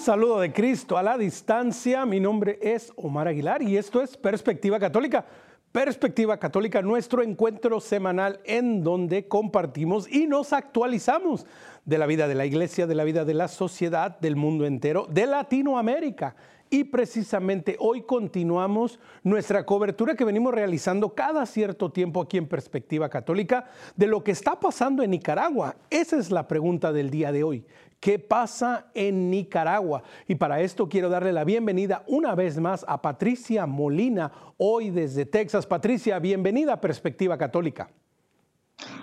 [0.00, 4.80] Saludo de Cristo a la distancia, mi nombre es Omar Aguilar y esto es Perspectiva
[4.80, 5.26] Católica.
[5.72, 11.44] Perspectiva Católica, nuestro encuentro semanal en donde compartimos y nos actualizamos
[11.84, 15.06] de la vida de la iglesia, de la vida de la sociedad, del mundo entero,
[15.10, 16.34] de Latinoamérica.
[16.72, 23.08] Y precisamente hoy continuamos nuestra cobertura que venimos realizando cada cierto tiempo aquí en Perspectiva
[23.10, 25.76] Católica de lo que está pasando en Nicaragua.
[25.90, 27.66] Esa es la pregunta del día de hoy.
[28.00, 30.02] ¿Qué pasa en Nicaragua?
[30.26, 35.26] Y para esto quiero darle la bienvenida una vez más a Patricia Molina, hoy desde
[35.26, 35.66] Texas.
[35.66, 37.90] Patricia, bienvenida a Perspectiva Católica.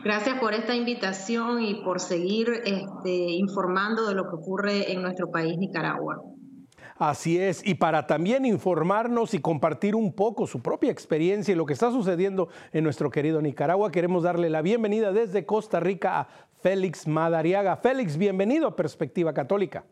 [0.04, 5.30] Gracias por esta invitación y por seguir este, informando de lo que ocurre en nuestro
[5.30, 6.20] país, Nicaragua.
[6.98, 11.68] Así es, y para también informarnos y compartir un poco su propia experiencia y lo
[11.68, 16.28] que está sucediendo en nuestro querido Nicaragua, queremos darle la bienvenida desde Costa Rica a
[16.62, 17.78] Félix Madariaga.
[17.78, 19.86] Félix, bienvenido a Perspectiva Católica.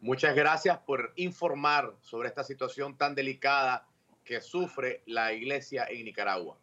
[0.00, 3.86] Muchas gracias por informar sobre esta situación tan delicada
[4.24, 6.56] que sufre la iglesia en Nicaragua.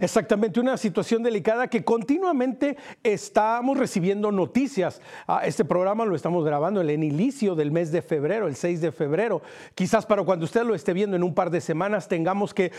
[0.00, 5.00] Exactamente, una situación delicada que continuamente estamos recibiendo noticias.
[5.26, 8.80] Ah, este programa lo estamos grabando en el inicio del mes de febrero, el 6
[8.80, 9.42] de febrero.
[9.74, 12.70] Quizás para cuando usted lo esté viendo en un par de semanas tengamos que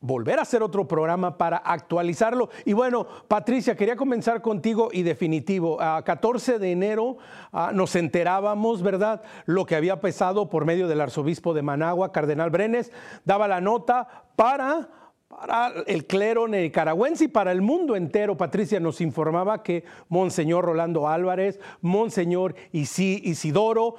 [0.00, 2.48] volver a hacer otro programa para actualizarlo.
[2.64, 5.80] Y bueno, Patricia, quería comenzar contigo y definitivo.
[5.82, 7.18] A 14 de enero
[7.50, 9.22] ah, nos enterábamos, ¿verdad?
[9.46, 12.92] Lo que había pesado por medio del arzobispo de Managua, Cardenal Brenes,
[13.24, 14.97] daba la nota para
[15.28, 21.06] para el clero nicaragüense y para el mundo entero, Patricia nos informaba que Monseñor Rolando
[21.06, 23.96] Álvarez, Monseñor Isidoro,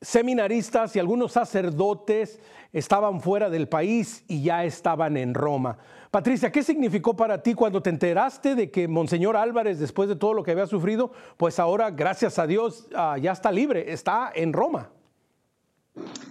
[0.00, 2.40] seminaristas y algunos sacerdotes
[2.72, 5.78] estaban fuera del país y ya estaban en Roma.
[6.10, 10.32] Patricia, ¿qué significó para ti cuando te enteraste de que Monseñor Álvarez, después de todo
[10.32, 14.52] lo que había sufrido, pues ahora, gracias a Dios, ah, ya está libre, está en
[14.52, 14.90] Roma?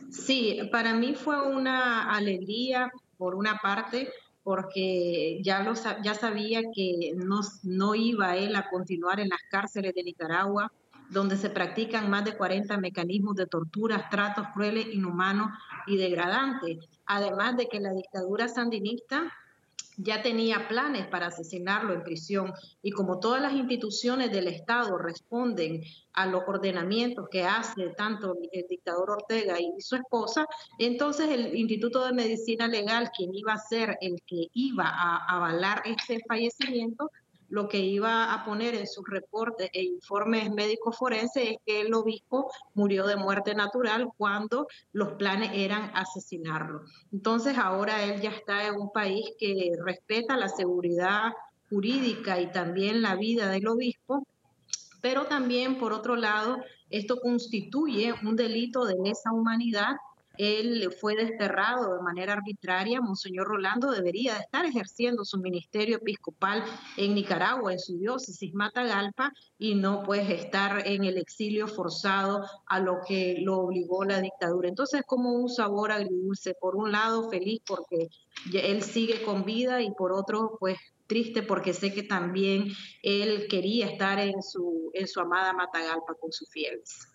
[0.09, 4.11] Sí, para mí fue una alegría por una parte,
[4.43, 9.93] porque ya, lo, ya sabía que no, no iba él a continuar en las cárceles
[9.95, 10.71] de Nicaragua,
[11.09, 15.49] donde se practican más de 40 mecanismos de torturas, tratos crueles, inhumanos
[15.87, 16.77] y degradantes.
[17.05, 19.31] Además de que la dictadura sandinista
[19.97, 22.53] ya tenía planes para asesinarlo en prisión.
[22.81, 25.81] Y como todas las instituciones del Estado responden
[26.13, 30.45] a los ordenamientos que hace tanto el dictador Ortega y su esposa,
[30.79, 35.81] entonces el Instituto de Medicina Legal, quien iba a ser el que iba a avalar
[35.85, 37.09] este fallecimiento,
[37.49, 41.93] lo que iba a poner en sus reportes e informes médicos forenses es que el
[41.93, 46.81] obispo murió de muerte natural cuando los planes eran asesinarlo.
[47.11, 51.33] Entonces ahora él ya está en un país que respeta la seguridad
[51.69, 54.25] jurídica y también la vida del obispo,
[55.01, 56.57] pero también por otro lado
[56.89, 59.95] esto constituye un delito de lesa humanidad
[60.37, 63.01] él fue desterrado de manera arbitraria.
[63.01, 66.63] Monseñor Rolando debería de estar ejerciendo su ministerio episcopal
[66.97, 72.79] en Nicaragua, en su diócesis Matagalpa, y no pues estar en el exilio forzado a
[72.79, 74.69] lo que lo obligó la dictadura.
[74.69, 76.55] Entonces, como un sabor agridulce.
[76.59, 78.07] Por un lado, feliz porque
[78.53, 82.67] él sigue con vida y por otro, pues triste porque sé que también
[83.03, 87.14] él quería estar en su, en su amada Matagalpa con sus fieles.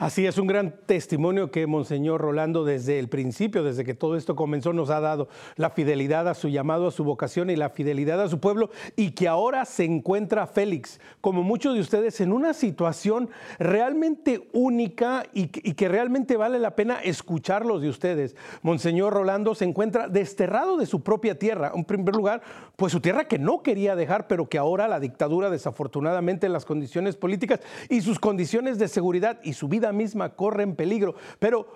[0.00, 4.34] Así es, un gran testimonio que Monseñor Rolando desde el principio, desde que todo esto
[4.34, 8.18] comenzó, nos ha dado la fidelidad a su llamado, a su vocación y la fidelidad
[8.22, 12.54] a su pueblo y que ahora se encuentra Félix, como muchos de ustedes, en una
[12.54, 13.28] situación
[13.58, 18.36] realmente única y, que realmente vale la pena escucharlos de ustedes.
[18.62, 22.40] Monseñor Rolando se encuentra desterrado de su propia tierra, en primer lugar,
[22.76, 27.16] pues su tierra que no quería dejar, pero que ahora la dictadura, desafortunadamente, las condiciones
[27.16, 31.14] políticas y sus condiciones de seguridad y su vida misma corre en peligro.
[31.38, 31.68] Pero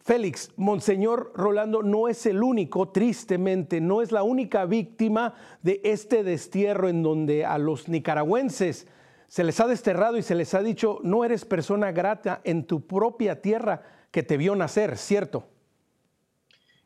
[0.00, 6.22] Félix, Monseñor Rolando no es el único, tristemente, no es la única víctima de este
[6.22, 8.86] destierro en donde a los nicaragüenses
[9.26, 12.86] se les ha desterrado y se les ha dicho, no eres persona grata en tu
[12.86, 13.82] propia tierra
[14.12, 15.48] que te vio nacer, ¿cierto?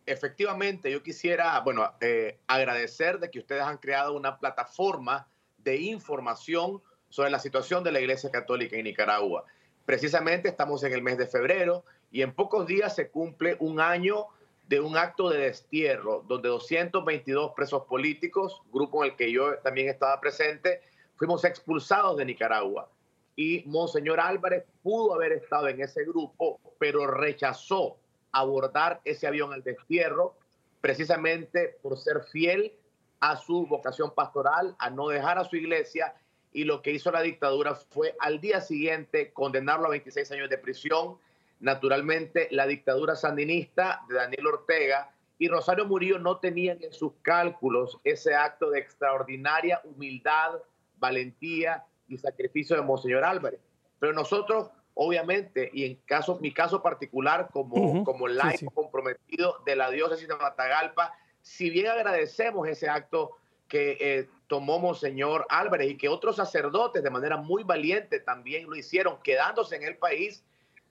[0.06, 5.28] Efectivamente, yo quisiera, bueno, eh, agradecer de que ustedes han creado una plataforma
[5.58, 9.44] de información sobre la situación de la Iglesia Católica en Nicaragua.
[9.90, 14.28] Precisamente estamos en el mes de febrero y en pocos días se cumple un año
[14.68, 19.88] de un acto de destierro donde 222 presos políticos, grupo en el que yo también
[19.88, 20.80] estaba presente,
[21.16, 22.88] fuimos expulsados de Nicaragua.
[23.34, 27.96] Y Monseñor Álvarez pudo haber estado en ese grupo, pero rechazó
[28.30, 30.36] abordar ese avión al destierro
[30.80, 32.72] precisamente por ser fiel
[33.18, 36.14] a su vocación pastoral, a no dejar a su iglesia
[36.52, 40.58] y lo que hizo la dictadura fue al día siguiente condenarlo a 26 años de
[40.58, 41.16] prisión.
[41.60, 47.98] Naturalmente, la dictadura sandinista de Daniel Ortega y Rosario Murillo no tenían en sus cálculos
[48.04, 50.58] ese acto de extraordinaria humildad,
[50.98, 53.60] valentía y sacrificio de Monseñor Álvarez.
[53.98, 59.90] Pero nosotros, obviamente, y en caso, mi caso particular, como, como laico comprometido de la
[59.90, 63.36] diócesis de Matagalpa, si bien agradecemos ese acto
[63.68, 68.74] que eh, tomó Monseñor Álvarez y que otros sacerdotes de manera muy valiente también lo
[68.74, 70.44] hicieron, quedándose en el país,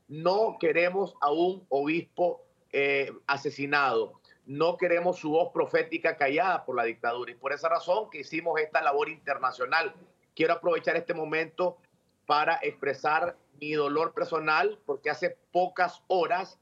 [0.08, 2.42] no queremos a un obispo
[2.72, 4.14] eh, asesinado,
[4.46, 8.58] no queremos su voz profética callada por la dictadura y por esa razón que hicimos
[8.62, 9.94] esta labor internacional.
[10.38, 11.80] Quiero aprovechar este momento
[12.26, 16.58] para expresar mi dolor personal porque hace pocas horas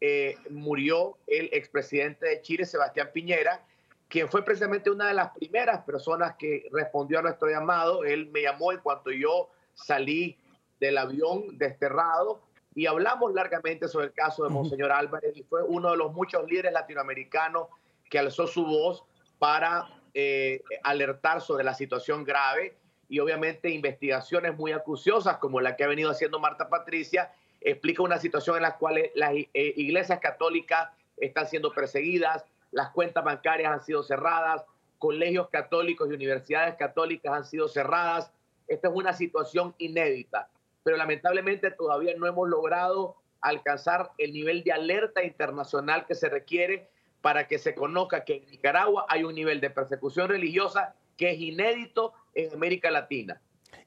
[0.00, 3.64] eh, murió el expresidente de Chile, Sebastián Piñera,
[4.10, 8.04] quien fue precisamente una de las primeras personas que respondió a nuestro llamado.
[8.04, 10.36] Él me llamó en cuanto yo salí
[10.80, 12.42] del avión desterrado
[12.74, 16.44] y hablamos largamente sobre el caso de Monseñor Álvarez y fue uno de los muchos
[16.50, 17.68] líderes latinoamericanos
[18.10, 19.04] que alzó su voz
[19.38, 22.76] para eh, alertar sobre la situación grave
[23.08, 28.18] y obviamente investigaciones muy acuciosas como la que ha venido haciendo Marta Patricia explica una
[28.18, 33.82] situación en la cual las eh, iglesias católicas están siendo perseguidas, las cuentas bancarias han
[33.82, 34.64] sido cerradas,
[34.98, 38.32] colegios católicos y universidades católicas han sido cerradas.
[38.68, 40.48] Esta es una situación inédita,
[40.82, 46.88] pero lamentablemente todavía no hemos logrado alcanzar el nivel de alerta internacional que se requiere
[47.22, 51.40] para que se conozca que en Nicaragua hay un nivel de persecución religiosa que es
[51.40, 53.40] inédito en América Latina.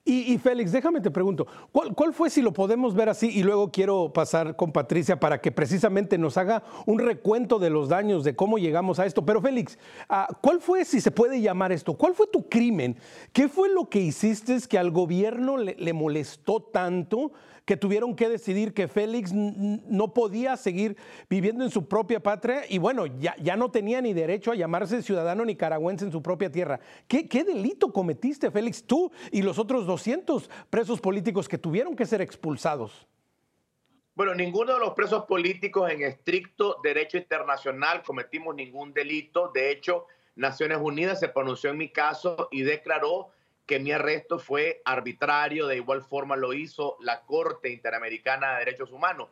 [0.05, 4.11] Y, Félix, déjame te pregunto, ¿cuál, fue, si lo podemos ver así, y luego quiero
[4.11, 8.57] pasar con Patricia para que precisamente nos haga un recuento de los daños, de cómo
[8.57, 9.25] llegamos a esto?
[9.25, 9.79] Pero Félix,
[10.09, 12.97] ah, ¿cuál fue, si se puede llamar esto, cuál fue tu crimen?
[13.31, 17.31] ¿Qué fue lo que hiciste que al gobierno le molestó tanto?
[17.65, 20.97] Que tuvieron que decidir que Félix no podía seguir
[21.29, 25.01] viviendo en su propia patria y bueno, ya, ya no tenía ni derecho a llamarse
[25.01, 26.79] ciudadano nicaragüense en su propia tierra.
[27.07, 32.05] ¿Qué, ¿Qué delito cometiste, Félix, tú y los otros 200 presos políticos que tuvieron que
[32.05, 33.07] ser expulsados?
[34.15, 39.51] Bueno, ninguno de los presos políticos en estricto derecho internacional cometimos ningún delito.
[39.53, 40.05] De hecho,
[40.35, 43.31] Naciones Unidas se pronunció en mi caso y declaró
[43.65, 48.91] que mi arresto fue arbitrario, de igual forma lo hizo la Corte Interamericana de Derechos
[48.91, 49.29] Humanos.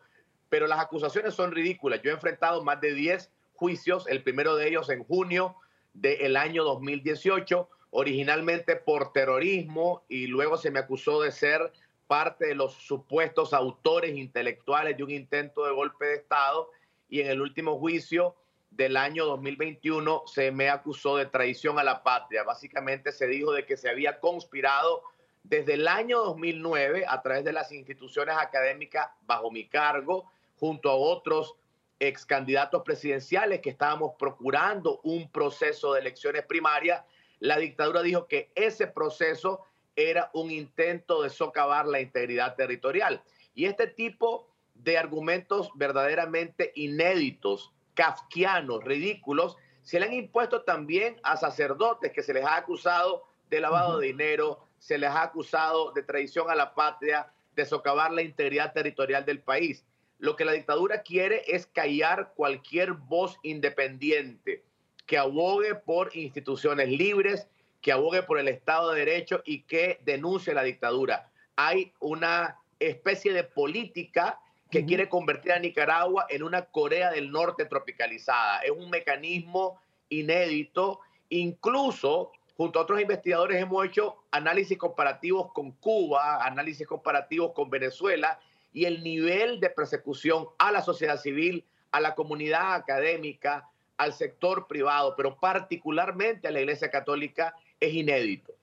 [0.50, 2.02] Pero las acusaciones son ridículas.
[2.02, 5.56] Yo he enfrentado más de 10 juicios, el primero de ellos en junio
[5.94, 11.72] del año 2018, originalmente por terrorismo y luego se me acusó de ser
[12.08, 16.70] parte de los supuestos autores intelectuales de un intento de golpe de Estado
[17.10, 18.36] y en el último juicio
[18.72, 22.44] del año 2021 se me acusó de traición a la patria.
[22.44, 25.04] Básicamente se dijo de que se había conspirado
[25.44, 30.96] desde el año 2009 a través de las instituciones académicas bajo mi cargo, junto a
[30.96, 31.56] otros
[32.00, 37.04] ex candidatos presidenciales que estábamos procurando un proceso de elecciones primarias.
[37.40, 39.62] La dictadura dijo que ese proceso
[39.96, 43.22] era un intento de socavar la integridad territorial.
[43.54, 51.38] Y este tipo de argumentos verdaderamente inéditos kafkianos, ridículos, se le han impuesto también a
[51.38, 56.04] sacerdotes que se les ha acusado de lavado de dinero, se les ha acusado de
[56.04, 59.86] traición a la patria, de socavar la integridad territorial del país.
[60.20, 64.64] Lo que la dictadura quiere es callar cualquier voz independiente
[65.06, 67.48] que abogue por instituciones libres,
[67.82, 71.30] que abogue por el Estado de Derecho y que denuncie la dictadura.
[71.56, 74.40] Hay una especie de política
[74.72, 78.60] que quiere convertir a Nicaragua en una Corea del Norte tropicalizada.
[78.62, 81.02] Es un mecanismo inédito.
[81.30, 88.40] Incluso, junto a otros investigadores, hemos hecho análisis comparativos con Cuba, análisis comparativos con Venezuela,
[88.72, 94.68] y el nivel de persecución a la sociedad civil, a la comunidad académica, al sector
[94.68, 98.54] privado, pero particularmente a la Iglesia Católica, es inédito.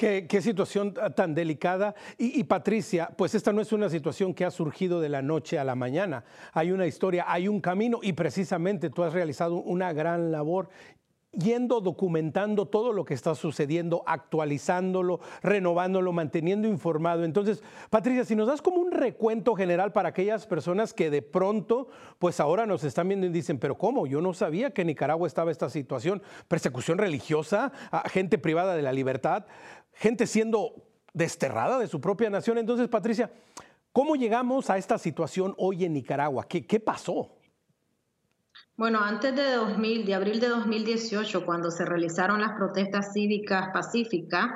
[0.00, 1.94] Qué, situación tan delicada.
[2.16, 5.64] Y, Patricia, pues esta no es una situación que ha surgido de la noche a
[5.64, 6.24] la mañana.
[6.54, 10.70] Hay una historia, hay un camino y precisamente tú has realizado una gran labor
[11.32, 17.24] yendo documentando todo lo que está sucediendo, actualizándolo, renovándolo, manteniendo informado.
[17.24, 21.88] Entonces, Patricia, si nos das como un recuento general para aquellas personas que de pronto,
[22.18, 24.06] pues ahora nos están viendo y dicen, pero ¿cómo?
[24.06, 27.70] Yo no sabía que en Nicaragua estaba esta situación, persecución religiosa,
[28.06, 29.44] gente privada de la libertad,
[30.00, 30.72] gente siendo
[31.12, 32.56] desterrada de su propia nación.
[32.56, 33.30] Entonces, Patricia,
[33.92, 36.46] ¿cómo llegamos a esta situación hoy en Nicaragua?
[36.48, 37.36] ¿Qué, pasó?
[38.76, 44.46] Bueno, antes de 2000, de abril de 2018, cuando se realizaron las protestas cívicas pacíficas,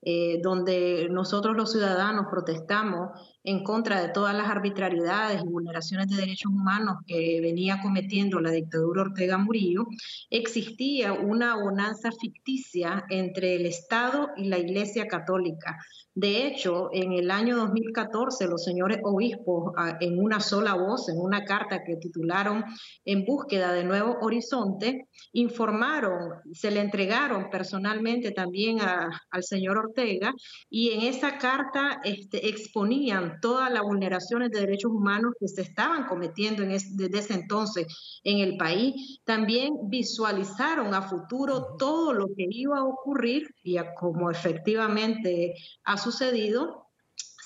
[0.00, 3.10] eh, donde nosotros los ciudadanos protestamos
[3.44, 8.50] en contra de todas las arbitrariedades y vulneraciones de derechos humanos que venía cometiendo la
[8.50, 9.86] dictadura Ortega Murillo,
[10.30, 15.76] existía una bonanza ficticia entre el Estado y la Iglesia Católica.
[16.14, 21.18] De hecho, en el año 2014, los señores obispos, ah, en una sola voz, en
[21.18, 22.64] una carta que titularon
[23.04, 30.32] En búsqueda de nuevo horizonte, informaron, se le entregaron personalmente también al señor Ortega
[30.70, 36.06] y en esa carta este, exponían todas las vulneraciones de derechos humanos que se estaban
[36.06, 39.20] cometiendo en desde ese entonces en el país.
[39.24, 46.84] También visualizaron a futuro todo lo que iba a ocurrir y como efectivamente ha sucedido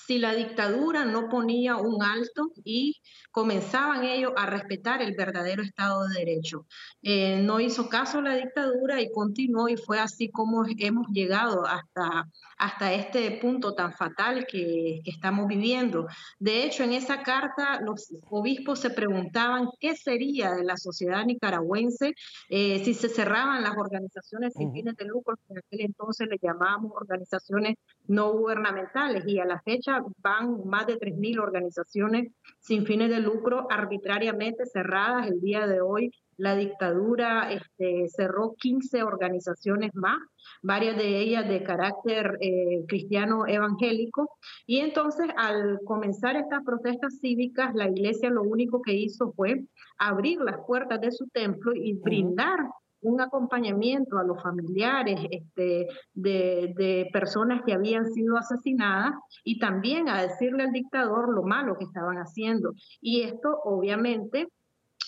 [0.09, 6.07] si la dictadura no ponía un alto y comenzaban ellos a respetar el verdadero Estado
[6.07, 6.65] de Derecho.
[7.03, 12.27] Eh, no hizo caso la dictadura y continuó y fue así como hemos llegado hasta,
[12.59, 16.07] hasta este punto tan fatal que, estamos viviendo.
[16.39, 22.13] De hecho, en esa carta los obispos se preguntaban qué sería de la sociedad nicaragüense
[22.49, 26.37] eh, si se cerraban las organizaciones sin fines de lucro, que en aquel entonces le
[26.41, 33.09] llamábamos organizaciones no gubernamentales y a la fecha van más de 3.000 organizaciones sin fines
[33.09, 35.27] de lucro arbitrariamente cerradas.
[35.27, 40.17] El día de hoy la dictadura este, cerró 15 organizaciones más,
[40.61, 44.37] varias de ellas de carácter eh, cristiano evangélico.
[44.65, 49.65] Y entonces al comenzar estas protestas cívicas, la iglesia lo único que hizo fue
[49.97, 52.59] abrir las puertas de su templo y brindar
[53.01, 60.21] un acompañamiento a los familiares este, de, personas que habían sido asesinadas y también a
[60.21, 62.73] decirle al dictador lo malo que estaban haciendo.
[63.01, 64.47] Y esto obviamente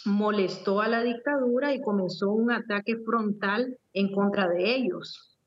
[0.06, 5.38] molestó a la dictadura y comenzó un ataque frontal en contra de ellos.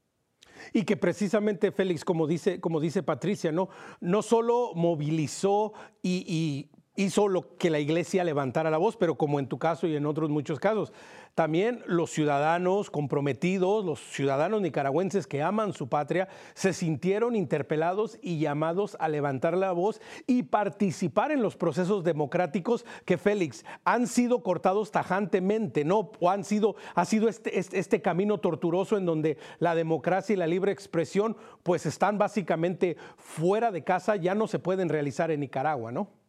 [0.72, 3.68] Y que precisamente, Félix, como dice, como dice Patricia, ¿no?
[4.00, 9.48] no solo movilizó y hizo lo que la iglesia levantara la voz, pero como en
[9.48, 10.92] tu caso y en otros muchos casos,
[11.34, 18.38] también los ciudadanos comprometidos, los ciudadanos nicaragüenses que aman su patria, se sintieron interpelados y
[18.38, 24.44] llamados a levantar la voz y participar en los procesos democráticos que, Félix, han sido
[24.44, 26.12] cortados tajantemente, ¿no?
[26.20, 30.36] O han sido, ha sido este, este, este camino torturoso en donde la democracia y
[30.36, 35.40] la libre expresión pues están básicamente fuera de casa, ya no se pueden realizar en
[35.40, 36.23] Nicaragua, ¿no?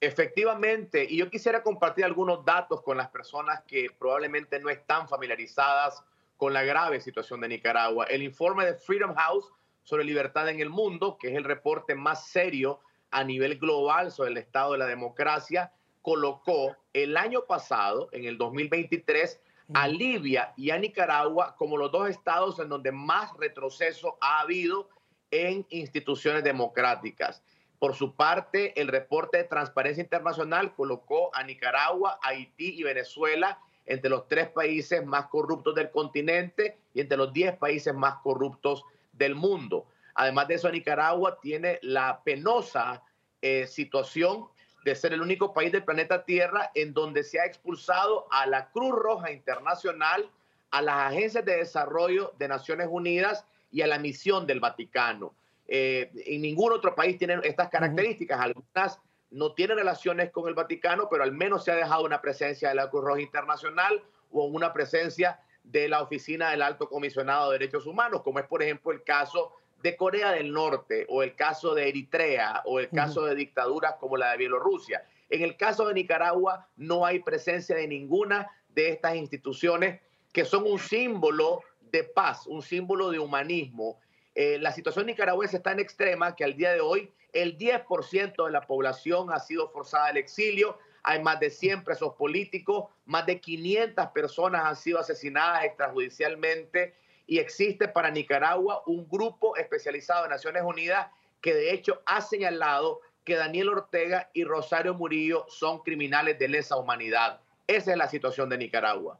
[0.00, 6.04] Efectivamente, y yo quisiera compartir algunos datos con las personas que probablemente no están familiarizadas
[6.36, 8.04] con la grave situación de Nicaragua.
[8.04, 9.52] El informe de Freedom House
[9.84, 14.32] sobre libertad en el mundo, que es el reporte más serio a nivel global sobre
[14.32, 15.72] el estado de la democracia,
[16.02, 19.40] colocó el año pasado, en el 2023,
[19.74, 24.88] a Libia y a Nicaragua como los dos estados en donde más retroceso ha habido
[25.30, 27.42] en instituciones democráticas.
[27.78, 34.10] Por su parte, el reporte de Transparencia Internacional colocó a Nicaragua, Haití y Venezuela entre
[34.10, 39.34] los tres países más corruptos del continente y entre los diez países más corruptos del
[39.34, 39.86] mundo.
[40.14, 43.02] Además de eso, Nicaragua tiene la penosa
[43.42, 44.48] eh, situación
[44.84, 48.70] de ser el único país del planeta Tierra en donde se ha expulsado a la
[48.70, 50.30] Cruz Roja Internacional,
[50.70, 55.34] a las agencias de desarrollo de Naciones Unidas y a la misión del Vaticano.
[55.68, 58.40] Eh, en ningún otro país tienen estas características.
[58.40, 62.68] Algunas no tienen relaciones con el Vaticano, pero al menos se ha dejado una presencia
[62.68, 67.58] de la Cruz Roja Internacional o una presencia de la Oficina del Alto Comisionado de
[67.58, 71.74] Derechos Humanos, como es por ejemplo el caso de Corea del Norte o el caso
[71.74, 75.04] de Eritrea o el caso de dictaduras como la de Bielorrusia.
[75.28, 80.00] En el caso de Nicaragua no hay presencia de ninguna de estas instituciones
[80.32, 83.98] que son un símbolo de paz, un símbolo de humanismo
[84.38, 88.52] eh, la situación nicaragüense es tan extrema que al día de hoy el 10% de
[88.52, 90.78] la población ha sido forzada al exilio.
[91.02, 96.94] Hay más de 100 presos políticos, más de 500 personas han sido asesinadas extrajudicialmente
[97.26, 101.06] y existe para Nicaragua un grupo especializado de Naciones Unidas
[101.40, 106.76] que de hecho ha señalado que Daniel Ortega y Rosario Murillo son criminales de lesa
[106.76, 107.40] humanidad.
[107.66, 109.18] Esa es la situación de Nicaragua.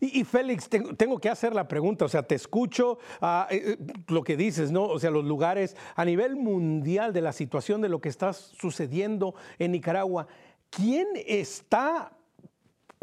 [0.00, 4.22] Y, Félix, tengo, que hacer la pregunta, o sea, te escucho ah, eh, eh, lo
[4.22, 4.84] que dices, ¿no?
[4.84, 9.34] O sea, los lugares a nivel mundial de la situación de lo que está sucediendo
[9.58, 10.26] en Nicaragua,
[10.70, 12.12] ¿quién está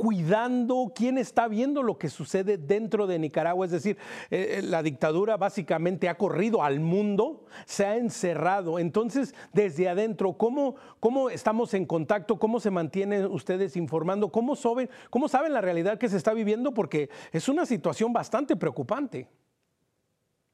[0.01, 0.91] cuidando?
[0.96, 3.67] ¿Quién está viendo lo que sucede dentro de Nicaragua?
[3.67, 4.00] Es decir,
[4.31, 8.79] eh, eh, la dictadura básicamente ha corrido al mundo, se ha encerrado.
[8.79, 12.39] Entonces, desde adentro, ¿cómo, cómo estamos en contacto?
[12.39, 14.31] ¿Cómo se mantienen ustedes informando?
[14.31, 16.74] ¿Cómo saben, ¿Cómo saben la realidad que se está viviendo?
[16.74, 19.29] Porque es una situación bastante preocupante.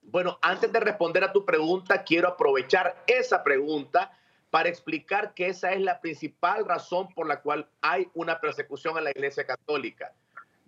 [0.02, 4.12] Bueno, antes de responder a tu pregunta, quiero aprovechar esa pregunta
[4.50, 9.04] para explicar que esa es la principal razón por la cual hay una persecución en
[9.06, 10.14] la Iglesia Católica,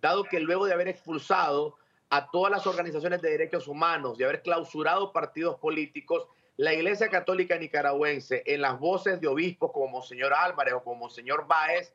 [0.02, 1.76] dado que luego de haber expulsado
[2.10, 7.58] a todas las organizaciones de derechos humanos y haber clausurado partidos políticos, la Iglesia Católica
[7.58, 11.94] nicaragüense, en las voces de obispos como Monseñor Álvarez o como Monseñor Báez,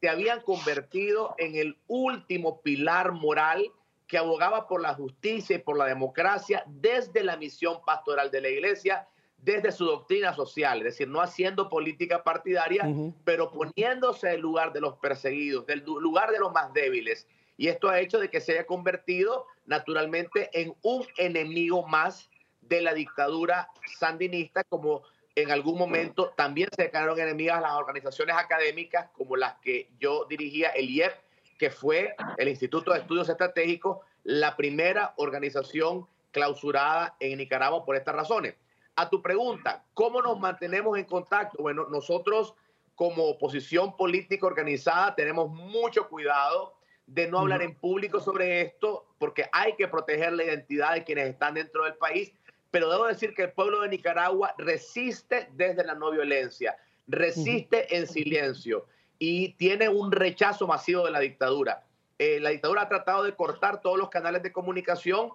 [0.00, 3.64] se habían convertido en el último pilar moral
[4.06, 8.48] que abogaba por la justicia y por la democracia desde la misión pastoral de la
[8.48, 9.08] Iglesia
[9.42, 12.88] desde su doctrina social, es decir, no haciendo política partidaria,
[13.24, 17.26] pero poniéndose en el lugar de los perseguidos, del lugar de los más débiles.
[17.56, 22.30] Y esto ha hecho de que se haya convertido naturalmente en un enemigo más
[22.60, 23.68] de la dictadura
[23.98, 25.02] sandinista, como
[25.34, 30.68] en algún momento también se declararon enemigas las organizaciones académicas como las que yo dirigía,
[30.68, 31.12] el IEP,
[31.58, 38.14] que fue el Instituto de Estudios Estratégicos, la primera organización clausurada en Nicaragua por estas
[38.14, 38.54] razones.
[38.94, 41.62] A tu pregunta, ¿cómo nos mantenemos en contacto?
[41.62, 42.54] Bueno, nosotros
[42.94, 46.74] como oposición política organizada tenemos mucho cuidado
[47.06, 51.30] de no hablar en público sobre esto porque hay que proteger la identidad de quienes
[51.30, 52.32] están dentro del país.
[52.70, 58.06] Pero debo decir que el pueblo de Nicaragua resiste desde la no violencia, resiste en
[58.06, 58.86] silencio
[59.18, 61.84] y tiene un rechazo masivo de la dictadura.
[62.18, 65.30] Eh, la dictadura ha tratado de cortar todos los canales de comunicación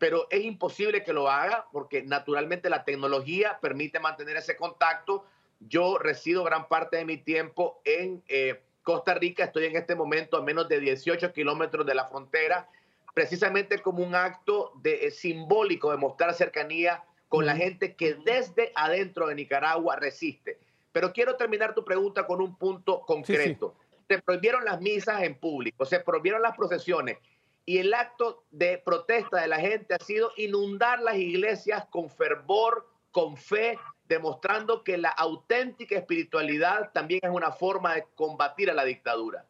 [0.00, 5.26] pero es imposible que lo haga porque naturalmente la tecnología permite mantener ese contacto.
[5.60, 10.38] Yo resido gran parte de mi tiempo en eh, Costa Rica, estoy en este momento
[10.38, 12.66] a menos de 18 kilómetros de la frontera,
[13.12, 18.72] precisamente como un acto de, eh, simbólico de mostrar cercanía con la gente que desde
[18.76, 20.58] adentro de Nicaragua resiste.
[20.92, 23.74] Pero quiero terminar tu pregunta con un punto concreto.
[24.08, 27.18] Se prohibieron las misas en público, se prohibieron las procesiones
[27.66, 32.88] y el acto de protesta de la gente ha sido inundar las iglesias con fervor,
[33.10, 38.84] con fe, demostrando que la auténtica espiritualidad también es una forma de combatir a la
[38.84, 39.46] dictadura.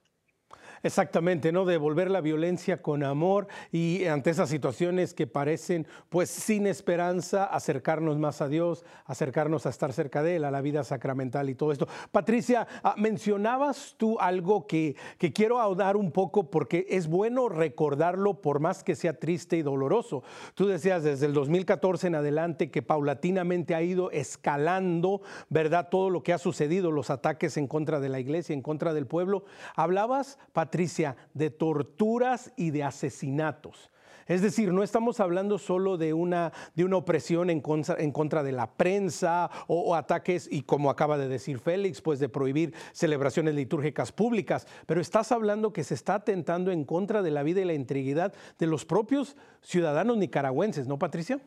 [0.83, 1.67] Exactamente, ¿no?
[1.67, 8.19] Devolver la violencia con amor y ante esas situaciones que parecen pues sin esperanza, acercarnos
[8.19, 11.73] más a Dios, acercarnos a estar cerca de Él, a la vida sacramental y todo
[11.73, 11.87] esto.
[12.13, 18.41] Patricia, ah, mencionabas tú algo que, que quiero ahondar un poco porque es bueno recordarlo
[18.41, 20.23] por más que sea triste y doloroso.
[20.55, 25.89] Tú decías desde el 2014 en adelante que paulatinamente ha ido escalando, ¿verdad?
[25.91, 29.07] Todo lo que ha sucedido, los ataques en contra de la iglesia, en contra del
[29.07, 29.45] pueblo.
[29.77, 33.91] Hablabas, Patricia, Patricia, de torturas y de asesinatos.
[34.29, 38.71] Es decir, no estamos hablando solo de una, de una opresión en contra, de la
[38.71, 44.69] prensa o, ataques, y como acaba de decir Félix, pues de prohibir celebraciones litúrgicas públicas,
[44.87, 48.33] pero estás hablando que se está atentando en contra de la vida y la integridad
[48.57, 51.41] de los propios ciudadanos nicaragüenses, ¿no, Patricia?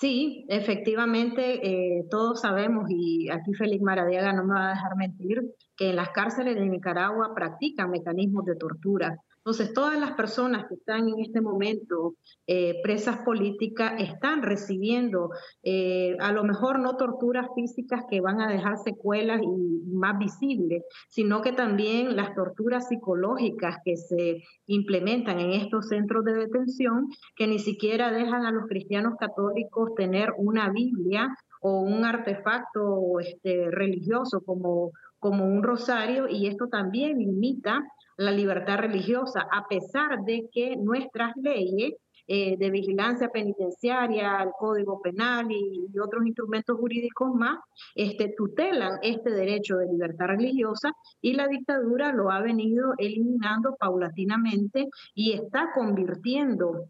[0.00, 5.42] Sí, efectivamente, eh, todos sabemos, y aquí Félix Maradiaga no me va a dejar mentir,
[5.76, 9.18] que en las cárceles de Nicaragua practican mecanismos de tortura.
[9.40, 12.14] Entonces, todas las personas que están en este momento
[12.46, 15.30] eh, presas políticas están recibiendo
[15.62, 20.84] eh, a lo mejor no torturas físicas que van a dejar secuelas y más visibles,
[21.08, 27.46] sino que también las torturas psicológicas que se implementan en estos centros de detención, que
[27.46, 34.42] ni siquiera dejan a los cristianos católicos tener una Biblia o un artefacto este, religioso
[34.44, 37.82] como, un rosario, y esto también limita
[38.20, 41.94] la libertad religiosa, a pesar de que nuestras leyes
[42.26, 47.58] eh, de vigilancia penitenciaria, el Código Penal y, otros instrumentos jurídicos más,
[47.94, 54.88] este, tutelan este derecho de libertad religiosa y la dictadura lo ha venido eliminando paulatinamente
[55.14, 56.84] y está convirtiendo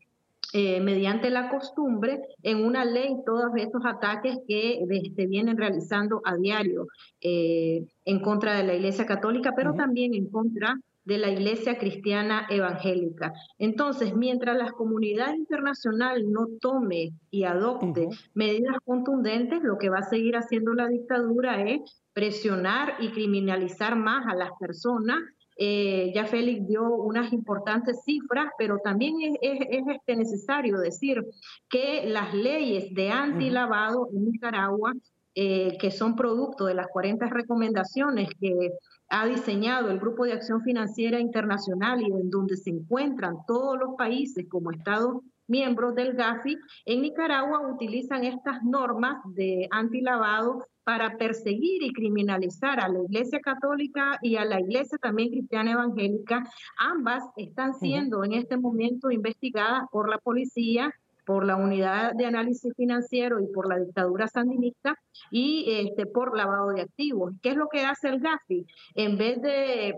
[0.53, 6.23] eh, mediante la costumbre en una ley todos estos ataques que se este, vienen realizando
[6.25, 6.88] a diario
[7.21, 10.77] eh, en contra de la Iglesia Católica, pero también en contra
[11.11, 13.33] de la Iglesia Cristiana Evangélica.
[13.59, 20.09] Entonces, mientras la comunidad internacional no tome y adopte medidas contundentes, lo que va a
[20.09, 21.81] seguir haciendo la dictadura es
[22.12, 25.18] presionar y criminalizar más a las personas.
[25.57, 31.25] Eh, ya Félix dio unas importantes cifras, pero también es, este necesario decir
[31.68, 34.94] que las leyes de antilavado en Nicaragua
[35.35, 38.71] eh, que son producto de las 40 recomendaciones que
[39.09, 43.95] ha diseñado el Grupo de Acción Financiera Internacional y en donde se encuentran todos los
[43.97, 45.19] países como Estados
[45.51, 52.88] miembros del GAFI, en Nicaragua utilizan estas normas de antilavado para perseguir y criminalizar a
[52.88, 56.45] la Iglesia Católica y a la Iglesia también cristiana evangélica.
[56.79, 60.95] Ambas están siendo en este momento investigadas por la policía
[61.31, 64.97] por la unidad de análisis financiero y por la dictadura sandinista
[65.31, 67.35] y este, por lavado de activos.
[67.40, 68.66] ¿Qué es lo que hace el GAFI?
[68.97, 69.95] En vez de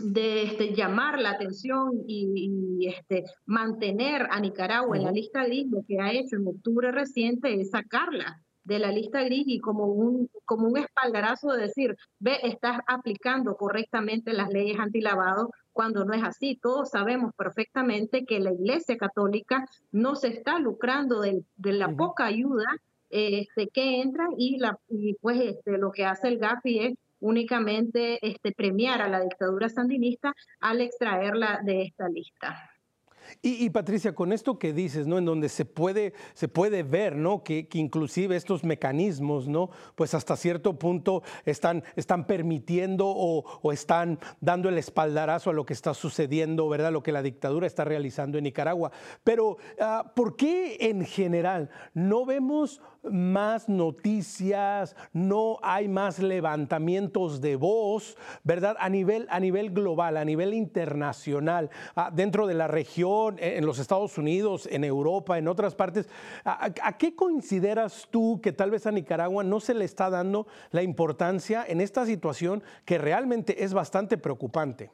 [0.00, 5.84] de este, llamar la atención y, este, mantener a Nicaragua en la lista gris, lo
[5.86, 10.28] que ha hecho en octubre reciente es sacarla de la lista gris y como un,
[10.44, 16.24] como un espaldarazo de decir, ve, estás aplicando correctamente las leyes antilavado cuando no es
[16.24, 16.58] así.
[16.60, 22.64] Todos sabemos perfectamente que la Iglesia Católica no se está lucrando de, la poca ayuda
[23.10, 28.18] este, que entra y, la, y pues este, lo que hace el GAFI es únicamente
[28.26, 32.70] este, premiar a la dictadura sandinista al extraerla de esta lista.
[33.42, 35.18] Y, Patricia, con esto que dices, ¿no?
[35.18, 37.42] En donde se puede, se puede ver, ¿no?
[37.42, 39.70] Que, inclusive estos mecanismos, ¿no?
[39.94, 45.72] Pues hasta cierto punto están, están permitiendo o, están dando el espaldarazo a lo que
[45.72, 46.92] está sucediendo, ¿verdad?
[46.92, 48.92] Lo que la dictadura está realizando en Nicaragua.
[49.24, 57.56] Pero, ah, ¿por qué en general no vemos más noticias, no hay más levantamientos de
[57.56, 58.76] voz, ¿verdad?
[58.78, 63.78] A nivel, a nivel global, a nivel internacional, ah, dentro de la región, en los
[63.78, 66.08] Estados Unidos, en Europa, en otras partes.
[66.44, 70.46] ¿A, ¿A, qué consideras tú que tal vez a Nicaragua no se le está dando
[70.70, 74.90] la importancia en esta situación que realmente es bastante preocupante?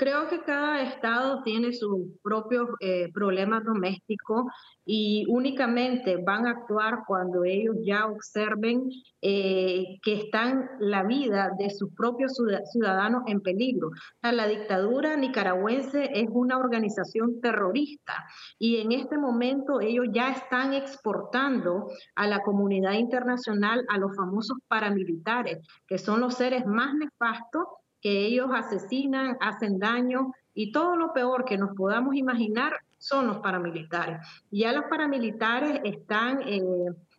[0.00, 4.46] Creo que cada estado tiene sus propios eh, problemas domésticos
[4.86, 8.88] y únicamente van a actuar cuando ellos ya observen
[9.20, 12.32] eh, que están la vida de sus propios
[12.72, 13.90] ciudadanos en peligro.
[14.22, 18.24] la dictadura nicaragüense es una organización terrorista
[18.58, 24.56] y en este momento ellos ya están exportando a la comunidad internacional a los famosos
[24.66, 27.66] paramilitares, que son los seres más nefastos
[28.00, 33.38] que ellos asesinan, hacen daño y todo lo peor que nos podamos imaginar son los
[33.38, 34.18] paramilitares.
[34.50, 36.62] Ya los paramilitares están eh,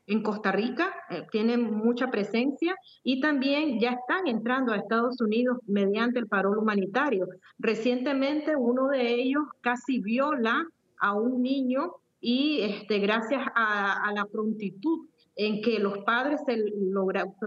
[0.07, 5.57] en Costa Rica, eh, tienen mucha presencia y también ya están entrando a Estados Unidos
[5.67, 7.27] mediante el parol humanitario.
[7.57, 10.67] Recientemente uno de ellos casi viola
[10.99, 16.57] a un niño y este, gracias a, a la prontitud en que los padres se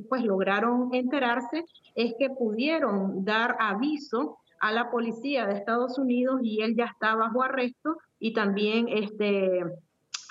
[0.09, 6.63] pues, lograron enterarse es que pudieron dar aviso a la policía de Estados Unidos y
[6.63, 9.63] él ya está bajo arresto y también este,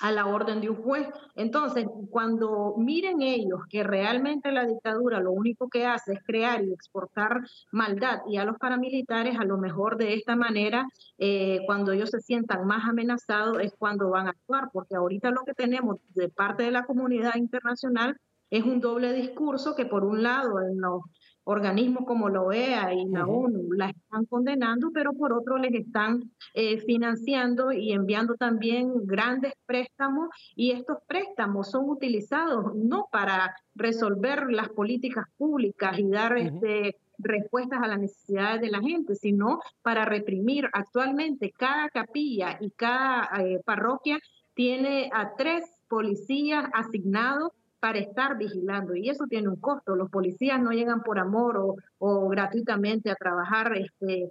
[0.04, 1.08] a la orden de un juez.
[1.34, 6.74] Entonces, cuando miren ellos que realmente la dictadura lo único que hace es crear y
[6.74, 7.40] exportar
[7.72, 10.86] maldad y a los paramilitares, a lo mejor de esta manera,
[11.16, 15.40] eh, cuando ellos se sientan más amenazados es cuando van a actuar, porque ahorita lo
[15.40, 18.18] que tenemos de parte de la comunidad internacional
[18.50, 21.00] es un doble discurso que por un lado en los
[21.44, 26.30] organismos como la OEA y la ONU las están condenando, pero por otro les están
[26.54, 34.50] eh, financiando y enviando también grandes préstamos y estos préstamos son utilizados no para resolver
[34.50, 40.04] las políticas públicas y dar este, respuestas a las necesidades de la gente, sino para
[40.04, 40.68] reprimir.
[40.72, 44.18] Actualmente cada capilla y cada eh, parroquia
[44.54, 47.52] tiene a tres policías asignados
[47.84, 49.94] para estar vigilando y eso tiene un costo.
[49.94, 54.30] Los policías no llegan por amor o, gratuitamente a trabajar este,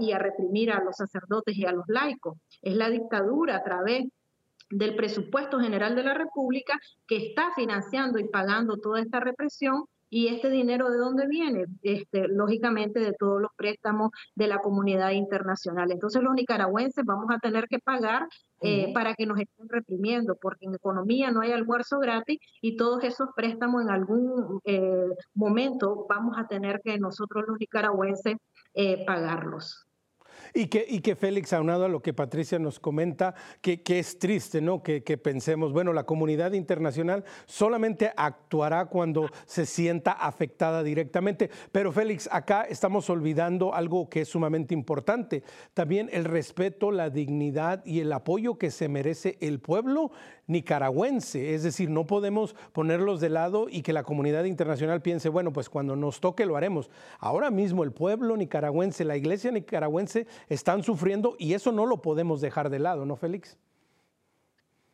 [0.00, 2.36] y a reprimir a los sacerdotes y a los laicos.
[2.60, 4.04] Es la dictadura a través
[4.68, 10.26] del presupuesto general de la República que está financiando y pagando toda esta represión ¿Y
[10.26, 11.66] este dinero de dónde viene?
[11.82, 15.92] Este, lógicamente de todos los préstamos de la comunidad internacional.
[15.92, 18.26] Entonces los nicaragüenses vamos a tener que pagar
[18.60, 23.02] eh, para que nos estén reprimiendo, porque en economía no hay almuerzo gratis y todos
[23.04, 28.36] esos préstamos en algún eh, momento vamos a tener que nosotros los nicaragüenses
[28.74, 29.89] eh, pagarlos.
[30.54, 34.18] Y que, y que Félix, aunado a lo que Patricia nos comenta, que, que es
[34.18, 34.82] triste, ¿no?
[34.82, 41.50] Que, que, pensemos, bueno, la comunidad internacional solamente actuará cuando se sienta afectada directamente.
[41.72, 45.42] Pero Félix, acá estamos olvidando algo que es sumamente importante,
[45.74, 50.10] también el respeto, la dignidad y el apoyo que se merece el pueblo
[50.50, 51.54] nicaragüense.
[51.54, 55.70] Es decir, no podemos ponerlos de lado y que la comunidad internacional piense, bueno, pues
[55.70, 56.90] cuando nos toque lo haremos.
[57.18, 62.40] Ahora mismo el pueblo nicaragüense, la iglesia nicaragüense están sufriendo y eso no lo podemos
[62.40, 63.56] dejar de lado, ¿no, Félix?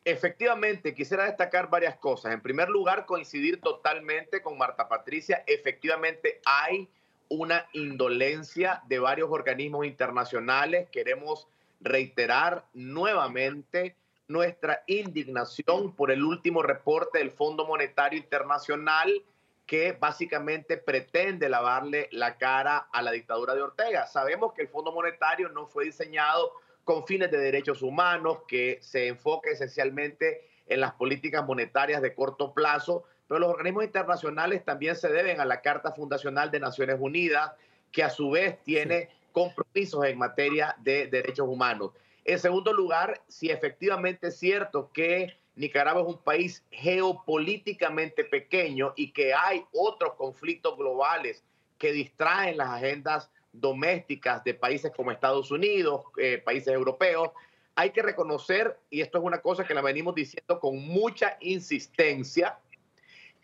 [0.05, 2.33] Efectivamente, quisiera destacar varias cosas.
[2.33, 5.43] En primer lugar, coincidir totalmente con Marta Patricia.
[5.45, 6.87] Efectivamente, hay
[7.27, 10.87] una indolencia de varios organismos internacionales.
[10.91, 11.49] Queremos
[11.81, 13.95] reiterar nuevamente
[14.27, 19.23] nuestra indignación por el último reporte del Fondo Monetario Internacional
[19.67, 24.07] que básicamente pretende lavarle la cara a la dictadura de Ortega.
[24.07, 26.53] Sabemos que el Fondo Monetario no fue diseñado
[26.85, 32.53] con fines de derechos humanos, que se enfoque esencialmente en las políticas monetarias de corto
[32.53, 37.51] plazo, pero los organismos internacionales también se deben a la Carta Fundacional de Naciones Unidas,
[37.91, 41.91] que a su vez tiene compromisos en materia de derechos humanos.
[42.27, 49.13] En segundo lugar, si efectivamente es cierto que Nicaragua es un país geopolíticamente pequeño y
[49.13, 51.45] que hay otros conflictos globales
[51.77, 57.29] que distraen las agendas domésticas de países como Estados Unidos, eh, países europeos,
[57.75, 62.59] hay que reconocer, y esto es una cosa que la venimos diciendo con mucha insistencia,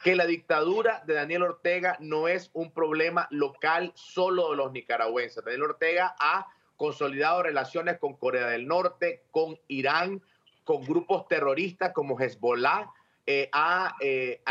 [0.04, 5.42] que la dictadura de Daniel Ortega no es un problema local solo de los nicaragüenses.
[5.46, 10.22] Daniel Ortega ha consolidado relaciones con Corea del Norte, con Irán,
[10.64, 12.90] con grupos terroristas como Hezbollah,
[13.26, 14.42] eh, ha, eh,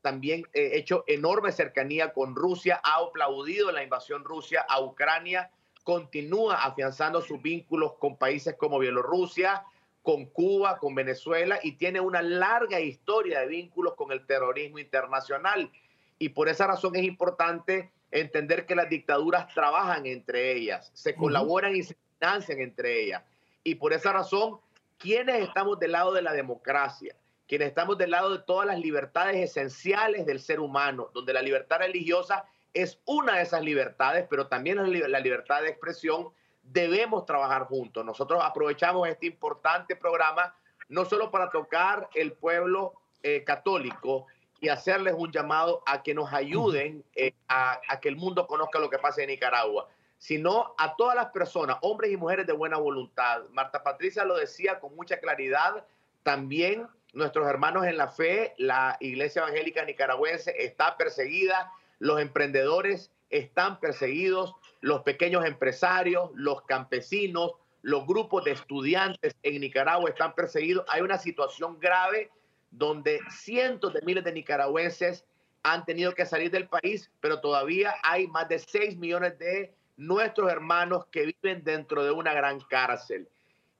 [0.00, 5.50] también eh, hecho enorme cercanía con Rusia, ha aplaudido la invasión Rusia a Ucrania,
[5.84, 9.64] continúa afianzando sus vínculos con países como Bielorrusia,
[10.02, 15.70] con Cuba, con Venezuela y tiene una larga historia de vínculos con el terrorismo internacional.
[16.18, 21.76] Y por esa razón es importante entender que las dictaduras trabajan entre ellas, se colaboran
[21.76, 23.22] y se financian entre ellas.
[23.64, 24.58] Y por esa razón,
[24.98, 27.14] ¿quiénes estamos del lado de la democracia?
[27.48, 31.78] quienes estamos del lado de todas las libertades esenciales del ser humano, donde la libertad
[31.78, 32.44] religiosa
[32.74, 34.76] es una de esas libertades, pero también
[35.10, 36.28] la libertad de expresión,
[36.62, 38.04] debemos trabajar juntos.
[38.04, 40.54] Nosotros aprovechamos este importante programa
[40.88, 42.92] no solo para tocar el pueblo
[43.22, 44.26] eh, católico
[44.60, 48.78] y hacerles un llamado a que nos ayuden eh, a, a que el mundo conozca
[48.78, 52.76] lo que pasa en Nicaragua, sino a todas las personas, hombres y mujeres de buena
[52.76, 53.44] voluntad.
[53.52, 55.84] Marta Patricia lo decía con mucha claridad,
[56.22, 63.80] también nuestros hermanos en la fe, la Iglesia Evangélica Nicaragüense está perseguida, los emprendedores están
[63.80, 70.84] perseguidos, los pequeños empresarios, los campesinos, los grupos de estudiantes en Nicaragua están perseguidos.
[70.88, 72.30] Hay una situación grave
[72.70, 75.24] donde cientos de miles de nicaragüenses
[75.62, 80.50] han tenido que salir del país, pero todavía hay más de 6 millones de nuestros
[80.50, 83.28] hermanos que viven dentro de una gran cárcel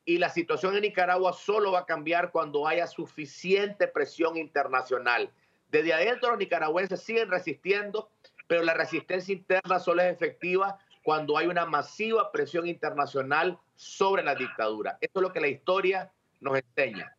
[0.09, 5.31] y la situación en Nicaragua solo va a cambiar cuando haya suficiente presión internacional.
[5.70, 8.09] Desde adentro los nicaragüenses siguen resistiendo,
[8.46, 14.35] pero la resistencia interna solo es efectiva cuando hay una masiva presión internacional sobre la
[14.35, 14.96] dictadura.
[15.03, 17.14] Esto es lo que la historia nos enseña.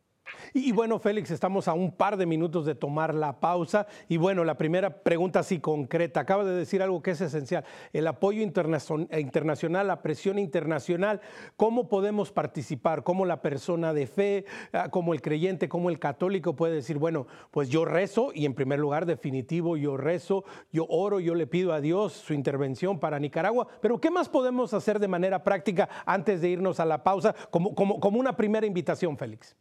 [0.52, 3.86] Y, bueno, Félix, estamos a un par de minutos de tomar la pausa.
[4.08, 6.20] Y bueno, la primera pregunta así concreta.
[6.20, 7.64] Acaba de decir algo que es esencial.
[7.92, 11.20] El apoyo internacional, la presión internacional.
[11.56, 13.02] ¿Cómo podemos participar?
[13.02, 17.26] ¿Cómo la persona de fe, ah, como el creyente, como el católico puede decir, bueno,
[17.50, 21.72] pues yo rezo y en primer lugar, definitivo, yo rezo, yo oro, yo le pido
[21.72, 23.66] a Dios su intervención para Nicaragua.
[23.80, 27.74] Pero ¿qué más podemos hacer de manera práctica antes de irnos a la pausa como,
[27.74, 29.56] como, como una primera invitación, Félix?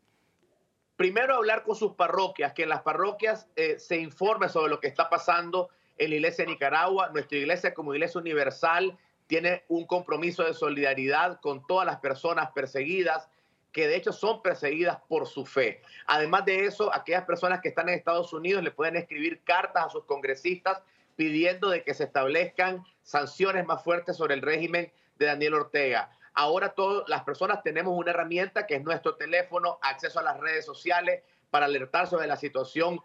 [0.99, 4.89] Primero hablar con sus parroquias, que en las parroquias eh, se informe sobre lo que
[4.89, 7.07] está pasando en la iglesia de Nicaragua.
[7.13, 13.29] Nuestra iglesia como iglesia universal tiene un compromiso de solidaridad con todas las personas perseguidas,
[13.71, 15.81] que de hecho son perseguidas por su fe.
[16.05, 19.89] Además de eso, aquellas personas que están en Estados Unidos le pueden escribir cartas a
[19.89, 20.81] sus congresistas
[21.15, 26.11] pidiendo de que se establezcan sanciones más fuertes sobre el régimen de Daniel Ortega.
[26.39, 30.65] Ahora todas las personas tenemos una herramienta que es nuestro teléfono, acceso a las redes
[30.65, 33.01] sociales para alertar sobre la situación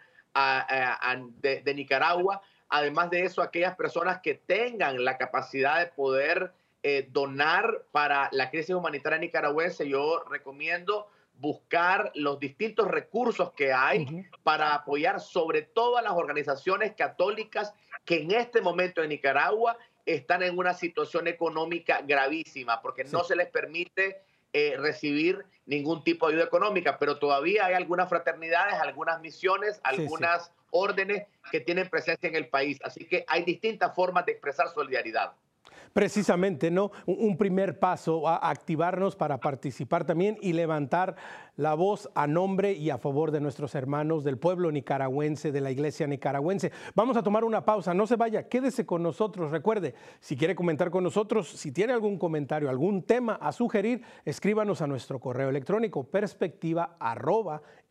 [1.40, 2.42] de, Nicaragua.
[2.68, 6.52] Además de eso, aquellas personas que tengan la capacidad de poder
[6.84, 14.28] eh, donar para la crisis humanitaria nicaragüense, yo recomiendo buscar los distintos recursos que hay
[14.44, 20.42] para apoyar sobre todo a las organizaciones católicas que en este momento en Nicaragua están
[20.42, 26.34] en una situación económica gravísima porque no se les permite eh, recibir ningún tipo de
[26.34, 32.36] ayuda económica, pero todavía hay algunas fraternidades, algunas misiones, algunas órdenes que tienen presencia en
[32.36, 32.78] el país.
[32.84, 35.32] Así que hay distintas formas de expresar solidaridad.
[35.94, 36.90] Precisamente, ¿no?
[37.06, 41.14] Un primer paso a activarnos para participar también y levantar
[41.56, 45.70] la voz a nombre y a favor de nuestros hermanos del pueblo nicaragüense, de la
[45.70, 46.72] iglesia nicaragüense.
[46.96, 49.52] Vamos a tomar una pausa, no se vaya, quédese con nosotros.
[49.52, 54.82] Recuerde, si quiere comentar con nosotros, si tiene algún comentario, algún tema a sugerir, escríbanos
[54.82, 56.96] a nuestro correo electrónico perspectiva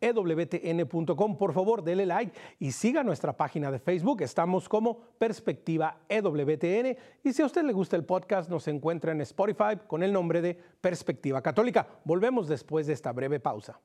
[0.00, 1.38] ewtn.com.
[1.38, 4.20] Por favor, dele like y siga nuestra página de Facebook.
[4.20, 6.96] Estamos como Perspectiva EWTN.
[7.22, 10.40] Y si a usted le gusta el podcast, nos encuentra en Spotify con el nombre
[10.42, 11.86] de Perspectiva Católica.
[12.04, 13.80] Volvemos después de esta breve pausa.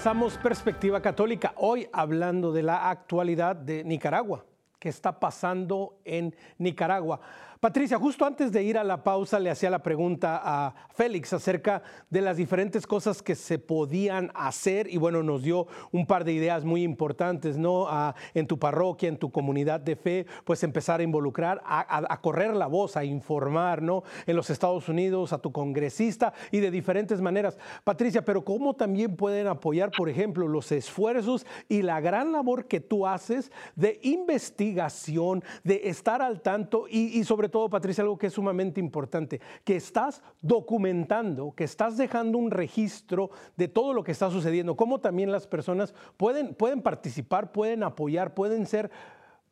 [0.00, 4.46] Regresamos Perspectiva Católica, hoy hablando de la actualidad de Nicaragua.
[4.78, 7.20] ¿Qué está pasando en Nicaragua?
[7.60, 11.82] Patricia, justo antes de ir a la pausa le hacía la pregunta a Félix acerca
[12.08, 16.32] de las diferentes cosas que se podían hacer y bueno, nos dio un par de
[16.32, 17.86] ideas muy importantes, ¿no?
[18.32, 22.66] en tu parroquia, en tu comunidad de fe, pues empezar a involucrar, a, correr la
[22.66, 24.04] voz, a informar, ¿no?
[24.26, 27.58] En los Estados Unidos, a tu congresista y de diferentes maneras.
[27.84, 32.80] Patricia, pero ¿cómo también pueden apoyar, por ejemplo, los esfuerzos y la gran labor que
[32.80, 38.28] tú haces de investigación, de estar al tanto y, y sobre todo, Patricia, algo que
[38.28, 44.12] es sumamente importante, que estás documentando, que estás dejando un registro de todo lo que
[44.12, 48.90] está sucediendo, cómo también las personas pueden, pueden participar, pueden apoyar, pueden ser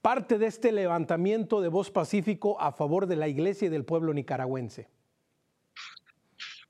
[0.00, 4.14] parte de este levantamiento de voz pacífico a favor de la iglesia y del pueblo
[4.14, 4.88] nicaragüense.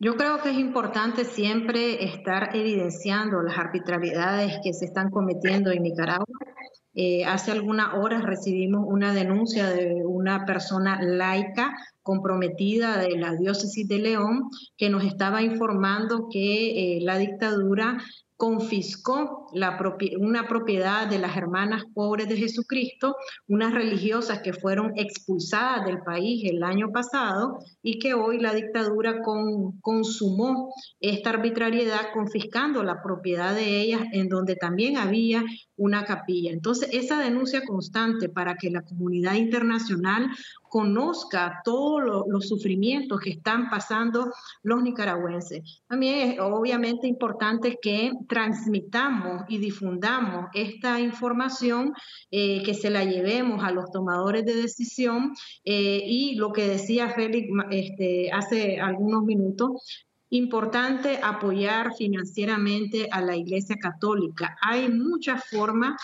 [0.00, 5.82] Yo creo que es importante siempre estar evidenciando las arbitrariedades que se están cometiendo en
[5.82, 6.26] Nicaragua
[7.00, 13.86] eh, hace algunas horas recibimos una denuncia de una persona laica comprometida de la diócesis
[13.86, 17.98] de León que nos estaba informando que eh, la dictadura
[18.38, 23.16] confiscó una propiedad de las hermanas pobres de Jesucristo,
[23.48, 29.22] unas religiosas que fueron expulsadas del país el año pasado y que hoy la dictadura
[29.80, 35.44] consumó esta arbitrariedad confiscando la propiedad de ellas en donde también había
[35.76, 36.52] una capilla.
[36.52, 40.28] Entonces, esa denuncia constante para que la comunidad internacional
[40.68, 44.30] conozca todos los sufrimientos que están pasando
[44.62, 45.82] los nicaragüenses.
[45.88, 51.92] También es obviamente importante que transmitamos y difundamos esta información,
[52.30, 55.32] eh, que se la llevemos a los tomadores de decisión
[55.64, 63.34] eh, y lo que decía Félix este, hace algunos minutos, importante apoyar financieramente a la
[63.34, 64.56] Iglesia Católica.
[64.60, 65.96] Hay muchas formas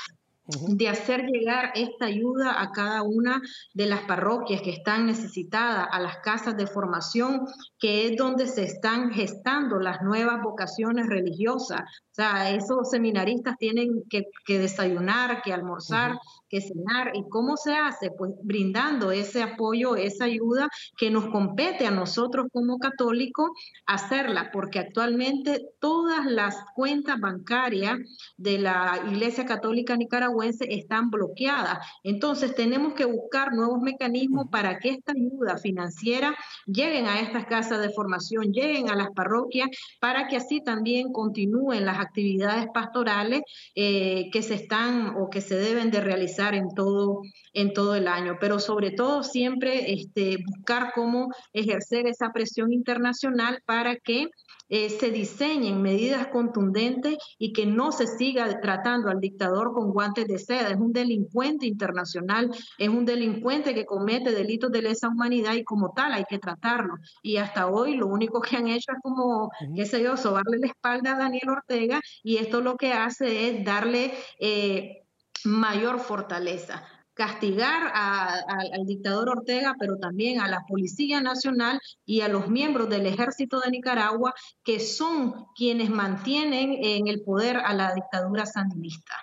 [0.47, 3.41] de hacer llegar esta ayuda a cada una
[3.73, 7.47] de las parroquias que están necesitadas, a las casas de formación,
[7.79, 11.81] que es donde se están gestando las nuevas vocaciones religiosas.
[12.15, 16.17] O sea, esos seminaristas tienen que, desayunar, que almorzar,
[16.49, 17.11] que cenar.
[17.13, 18.13] ¿Y cómo se hace?
[18.17, 23.51] Pues brindando ese apoyo, esa ayuda que nos compete a nosotros como católicos
[23.87, 27.99] hacerla, porque actualmente todas las cuentas bancarias
[28.37, 31.85] de la Iglesia Católica Nicaragüense están bloqueadas.
[32.05, 37.81] Entonces tenemos que buscar nuevos mecanismos para que esta ayuda financiera lleguen a estas casas
[37.81, 39.69] de formación, lleguen a las parroquias,
[40.01, 43.43] para que así también continúen las actividades pastorales
[43.75, 48.09] eh, que se están o que se deben de realizar en todo, en todo el
[48.09, 48.37] año.
[48.41, 54.29] Pero sobre todo siempre este, buscar cómo ejercer esa presión internacional para que
[54.69, 60.27] eh, se diseñen medidas contundentes y que no se siga tratando al dictador con guantes
[60.27, 60.71] de seda.
[60.71, 65.93] Es un delincuente internacional, es un delincuente que comete delitos de lesa humanidad y como
[65.93, 66.95] tal hay que tratarlo.
[67.23, 70.69] Y hasta hoy lo único que han hecho es como, qué sé yo, sobarle la
[70.69, 74.13] espalda a Daniel Ortega y esto lo que hace es darle...
[74.39, 75.01] Eh,
[75.47, 76.83] mayor fortaleza
[77.15, 83.07] castigar al dictador Ortega, pero también a la Policía Nacional y a los miembros del
[83.07, 89.15] Ejército de Nicaragua, que son quienes mantienen en el poder a la dictadura sandinista.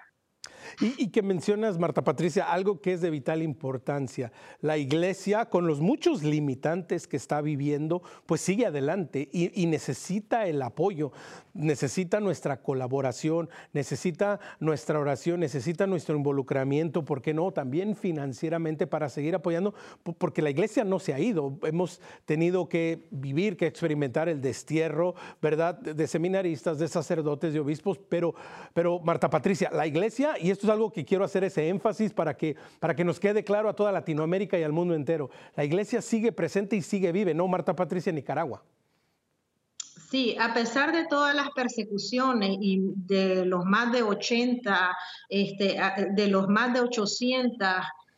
[0.79, 4.31] Y, que mencionas, Marta Patricia, algo que es de vital importancia.
[4.61, 10.61] La iglesia, con los muchos limitantes que está viviendo, pues sigue adelante y, necesita el
[10.61, 11.11] apoyo,
[11.53, 17.51] necesita nuestra colaboración, necesita nuestra oración, necesita nuestro involucramiento, ¿por qué no?
[17.51, 19.73] También financieramente para seguir apoyando,
[20.17, 21.57] porque la iglesia no se ha ido.
[21.63, 25.77] Hemos tenido que vivir, que experimentar el destierro, ¿verdad?
[25.77, 28.33] De seminaristas, de sacerdotes, de obispos, pero,
[28.73, 32.13] pero Marta Patricia, la iglesia, y esto esto es algo que quiero hacer ese énfasis
[32.13, 35.31] para que, para que nos quede claro a toda Latinoamérica y al mundo entero.
[35.55, 38.63] La iglesia sigue presente y sigue vive, ¿no, Marta Patricia, Nicaragua?
[40.11, 44.95] Sí, a pesar de todas las persecuciones y de los más de 80,
[45.29, 45.79] este,
[46.11, 47.67] de los más de 800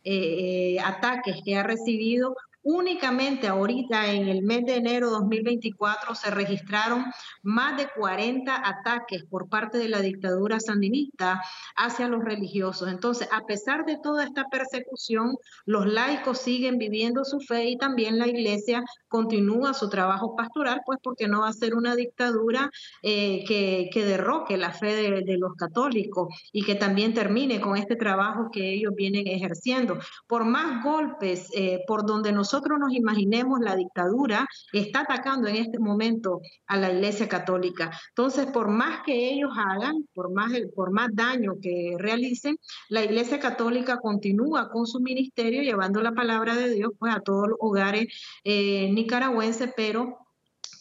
[0.04, 2.36] eh, ataques que ha recibido,
[2.66, 7.04] Únicamente ahorita en el mes de enero 2024 se registraron
[7.42, 11.42] más de 40 ataques por parte de la dictadura sandinista
[11.76, 12.88] hacia los religiosos.
[12.88, 15.36] Entonces, a pesar de toda esta persecución,
[15.66, 21.00] los laicos siguen viviendo su fe y también la iglesia continúa su trabajo pastoral, pues
[21.04, 22.70] porque no va a ser una dictadura
[23.02, 28.50] eh, que, derroque la fe de, los católicos y que también termine con este trabajo
[28.52, 29.98] que ellos vienen ejerciendo.
[30.28, 35.56] Por más golpes, eh, por donde nosotros nosotros nos imaginemos la dictadura está atacando en
[35.56, 37.90] este momento a la Iglesia Católica.
[38.10, 42.58] Entonces, por más que ellos hagan, por más, por más daño que realicen,
[42.90, 47.48] la Iglesia Católica continúa con su ministerio llevando la palabra de Dios pues, a todos
[47.50, 48.06] los hogares
[48.44, 50.20] eh, nicaragüenses, pero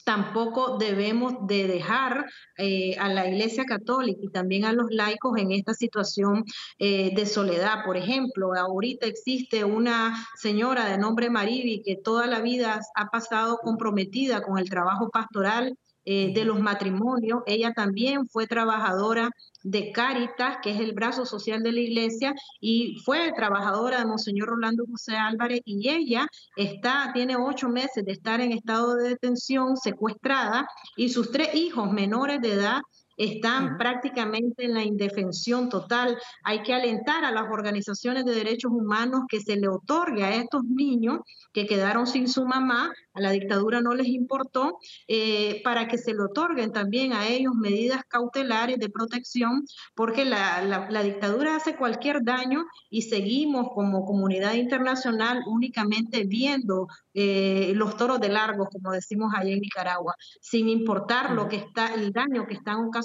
[0.05, 2.26] tampoco debemos de dejar
[2.59, 6.44] eh, a la Iglesia Católica y también a los laicos en esta situación
[6.78, 7.84] eh, de soledad.
[7.84, 13.59] Por ejemplo, ahorita existe una señora de nombre Maribi que toda la vida ha pasado
[13.62, 17.42] comprometida con el trabajo pastoral eh, de los matrimonios.
[17.46, 19.30] Ella también fue trabajadora
[19.62, 24.48] de Caritas, que es el brazo social de la iglesia, y fue trabajadora de Monseñor
[24.48, 26.26] Rolando José Álvarez, y ella
[26.57, 31.92] está, tiene ocho meses de estar en estado de detención, secuestrada, y sus tres hijos
[31.92, 32.80] menores de edad
[33.17, 36.19] están prácticamente en la indefensión total.
[36.45, 40.65] Hay que alentar a las organizaciones de derechos humanos que se le otorgue a estos
[40.65, 41.21] niños
[41.53, 46.15] que quedaron sin su mamá, a la dictadura no les importó, eh, para que se
[46.15, 52.65] le otorguen también a ellos medidas cautelares de protección, porque la, dictadura hace cualquier daño
[52.89, 59.51] y seguimos como comunidad internacional únicamente viendo eh, los toros de largo, como decimos allá
[59.51, 63.01] en Nicaragua, sin importar lo que está, el daño que están ocasionando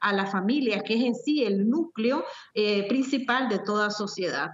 [0.00, 4.50] a la familia, que es en sí el núcleo eh, principal de toda sociedad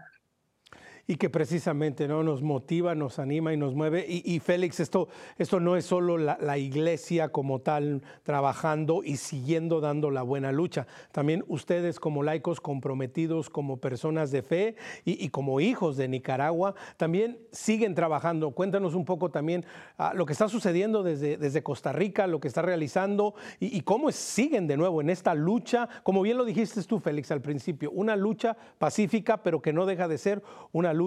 [1.07, 2.23] y que precisamente ¿no?
[2.23, 4.07] nos motiva, nos anima y nos mueve.
[4.09, 10.11] Y, Félix, esto, esto no es solo la, iglesia como tal trabajando y siguiendo dando
[10.11, 10.87] la buena lucha.
[11.11, 17.39] También ustedes como laicos comprometidos, como personas de fe y, como hijos de Nicaragua, también
[17.51, 18.53] siguen trabajando.
[18.53, 19.65] Cuéntanos un poco también
[19.99, 23.81] ah, lo que está sucediendo desde, desde Costa Rica, lo que está realizando y, y
[23.81, 27.91] cómo siguen de nuevo en esta lucha, como bien lo dijiste tú, Félix, al principio,
[27.91, 30.43] una lucha pacífica, pero que no deja de ser
[30.73, 31.02] una lucha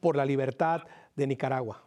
[0.00, 0.82] por la libertad
[1.16, 1.82] de Nicaragua.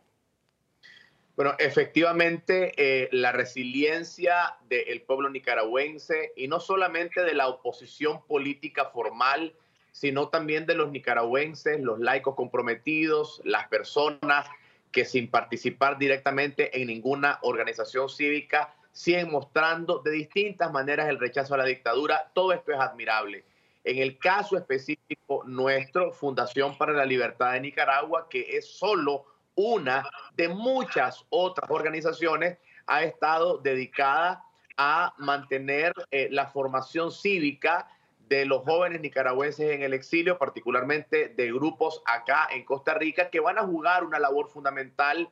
[1.35, 8.85] Bueno, efectivamente, eh, la resiliencia del pueblo nicaragüense y no solamente de la oposición política
[8.85, 9.55] formal,
[9.91, 14.47] sino también de los nicaragüenses, los laicos comprometidos, las personas
[14.91, 21.55] que sin participar directamente en ninguna organización cívica siguen mostrando de distintas maneras el rechazo
[21.55, 22.31] a la dictadura.
[22.33, 23.43] Todo esto es admirable.
[23.83, 29.25] En el caso específico nuestro, Fundación para la Libertad de Nicaragua, que es solo
[29.55, 32.57] una de muchas otras organizaciones,
[32.87, 34.43] ha estado dedicada
[34.77, 37.87] a mantener eh, la formación cívica
[38.27, 43.39] de los jóvenes nicaragüenses en el exilio, particularmente de grupos acá en Costa Rica, que
[43.39, 45.29] van a jugar una labor fundamental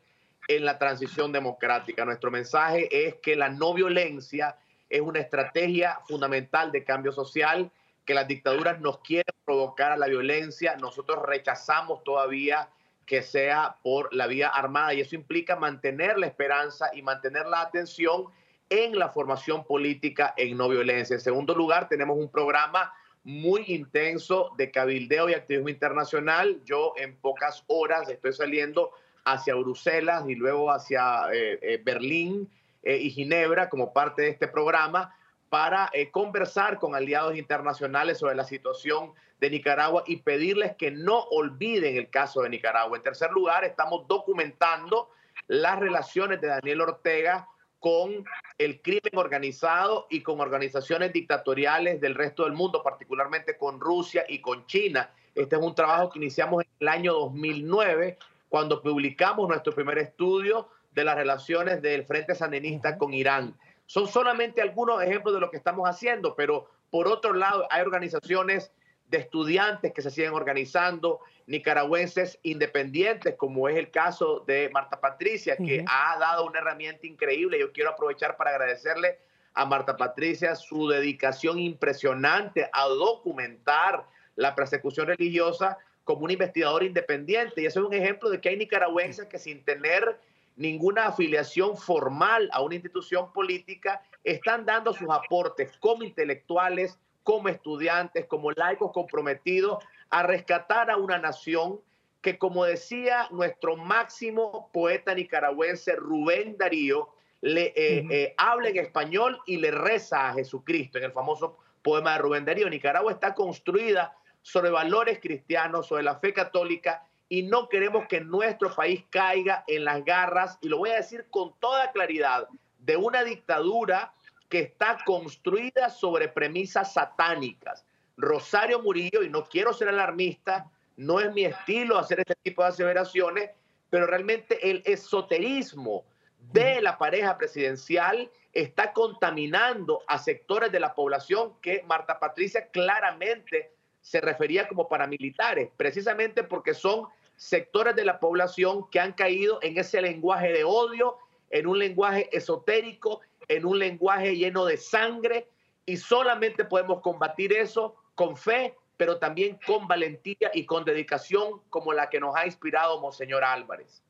[0.48, 2.06] en la transición democrática.
[2.06, 4.58] Nuestro mensaje es que la no violencia
[4.90, 7.72] es una estrategia fundamental de cambio social
[8.06, 12.70] que las dictaduras nos quieren provocar a la violencia, nosotros rechazamos todavía
[13.06, 17.62] que sea por la vía armada y eso implica mantener la esperanza y mantener la
[17.62, 18.28] atención
[18.70, 21.16] en la formación política en no violencia.
[21.16, 22.94] En segundo lugar, tenemos un programa
[23.24, 26.62] muy intenso de cabildeo y activismo internacional.
[26.66, 28.92] Yo en pocas horas estoy saliendo
[29.26, 32.50] hacia Bruselas y luego hacia eh, eh, Berlín
[32.82, 35.14] eh, y Ginebra como parte de este programa
[35.52, 41.20] para eh, conversar con aliados internacionales sobre la situación de Nicaragua y pedirles que no
[41.24, 42.96] olviden el caso de Nicaragua.
[42.96, 45.10] En tercer lugar, estamos documentando
[45.48, 47.50] las relaciones de Daniel Ortega
[47.82, 48.24] con
[48.58, 54.40] el crimen organizado y con organizaciones dictatoriales del resto del mundo, particularmente con Rusia y
[54.40, 55.12] con China.
[55.36, 60.70] Este es un trabajo que iniciamos en el año 2009, cuando publicamos nuestro primer estudio
[60.94, 63.54] de las relaciones del Frente Sandinista con Irán.
[63.86, 68.72] Son solamente algunos ejemplos de lo que estamos haciendo, pero por otro lado hay organizaciones
[69.12, 75.58] de estudiantes que se siguen organizando, nicaragüenses independientes, como es el caso de Marta Patricia,
[75.58, 77.60] que ha dado una herramienta increíble.
[77.60, 79.20] Yo quiero aprovechar para agradecerle
[79.54, 84.06] a Marta Patricia su dedicación impresionante a documentar
[84.36, 87.62] la persecución religiosa como un investigador independiente.
[87.62, 90.20] Y eso es un ejemplo de que hay nicaragüenses que sin tener
[90.56, 98.26] ninguna afiliación formal a una institución política están dando sus aportes como intelectuales, como estudiantes,
[98.26, 101.80] como laicos comprometidos a rescatar a una nación
[102.22, 107.10] que, como decía nuestro máximo poeta nicaragüense Rubén Darío,
[107.42, 112.14] le eh, eh, habla en español y le reza a Jesucristo en el famoso poema
[112.14, 112.70] de Rubén Darío.
[112.70, 118.76] Nicaragua está construida sobre valores cristianos, sobre la fe católica y no queremos que nuestro
[118.76, 123.24] país caiga en las garras, y lo voy a decir con toda claridad, de una
[123.24, 124.12] dictadura
[124.50, 127.86] que está construida sobre premisas satánicas.
[128.18, 132.68] Rosario Murillo, y no quiero ser alarmista, no es mi estilo hacer este tipo de
[132.68, 133.52] aseveraciones,
[133.90, 136.04] pero realmente el esoterismo
[136.52, 143.72] de la pareja presidencial está contaminando a sectores de la población que Marta Patricia claramente
[144.02, 147.08] se refería como paramilitares, precisamente porque son
[147.42, 151.18] sectores de la población que han caído en ese lenguaje de odio,
[151.50, 155.48] en un lenguaje esotérico, en un lenguaje lleno de sangre,
[155.88, 161.94] y solamente podemos combatir eso con fe, pero también con valentía y con dedicación como
[161.94, 164.04] la que nos ha inspirado Monseñor Álvarez.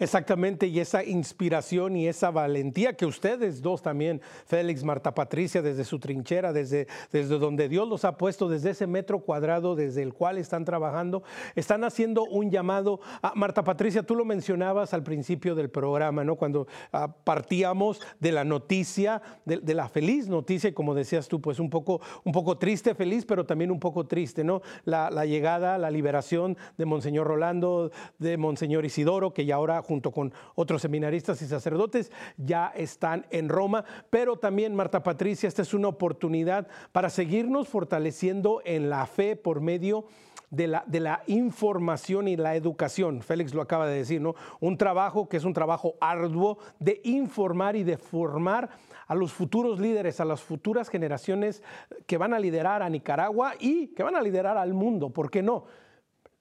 [0.00, 5.84] Exactamente, y esa inspiración y esa valentía que ustedes dos también, Félix, Marta Patricia, desde
[5.84, 10.14] su trinchera, desde, desde donde Dios los ha puesto, desde ese metro cuadrado desde el
[10.14, 11.22] cual están trabajando,
[11.54, 13.00] están haciendo un llamado.
[13.20, 16.36] A, Marta Patricia, tú lo mencionabas al principio del programa, ¿no?
[16.36, 21.68] Cuando ah, partíamos de la noticia, de, la feliz noticia, como decías tú, pues un
[21.68, 24.62] poco, un poco triste, feliz, pero también un poco triste, ¿no?
[24.86, 30.10] La, la llegada, la liberación de Monseñor Rolando, de Monseñor Isidoro, que ya ahora junto
[30.10, 35.74] con otros seminaristas y sacerdotes ya están en Roma, pero también Marta Patricia, esta es
[35.74, 40.06] una oportunidad para seguirnos fortaleciendo en la fe por medio
[40.50, 43.22] de la, de la, información y la educación.
[43.22, 44.34] Félix lo acaba de decir, ¿no?
[44.58, 48.70] Un trabajo que es un trabajo arduo de informar y de formar
[49.06, 51.62] a los futuros líderes, a las futuras generaciones
[52.06, 55.42] que van a liderar a Nicaragua y que van a liderar al mundo, ¿por qué
[55.42, 55.66] no?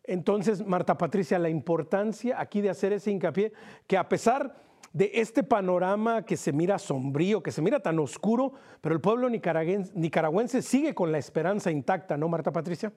[0.10, 3.54] Entonces, Marta Patricia, la importancia aquí de hacer ese hincapié,
[3.86, 4.56] que a pesar
[4.92, 9.30] de este panorama que se mira sombrío, que se mira tan oscuro, pero el pueblo
[9.30, 12.92] nicaragüense, sigue con la esperanza intacta, ¿no, Marta Patricia?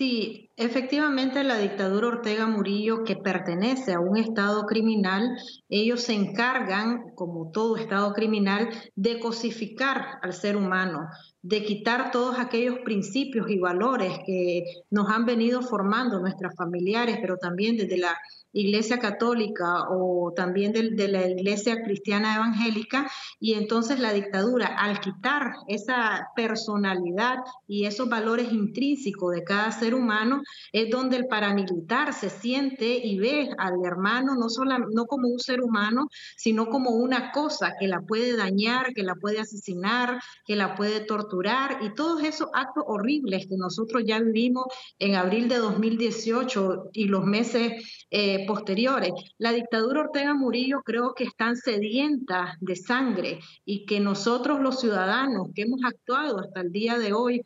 [0.00, 5.36] Sí, efectivamente la dictadura Ortega Murillo, que pertenece a un Estado criminal,
[5.68, 11.00] ellos se encargan, como todo Estado criminal, de cosificar al ser humano,
[11.42, 17.36] de quitar todos aquellos principios y valores que nos han venido formando nuestras familiares, pero
[17.36, 18.16] también desde la
[18.52, 25.52] Iglesia Católica o también de, la Iglesia Cristiana Evangélica, y entonces la dictadura, al quitar
[25.68, 30.42] esa personalidad y esos valores intrínsecos de cada ser humano,
[30.72, 35.38] es donde el paramilitar se siente y ve al hermano no, solo, no como un
[35.38, 40.56] ser humano, sino como una cosa que la puede dañar, que la puede asesinar, que
[40.56, 44.66] la puede torturar, y todos esos actos horribles que nosotros ya vivimos
[44.98, 49.12] en abril de 2018 y los meses eh, posteriores.
[49.38, 55.48] La dictadura Ortega Murillo creo que están sedientas de sangre y que nosotros los ciudadanos
[55.54, 57.42] que hemos actuado hasta el día de hoy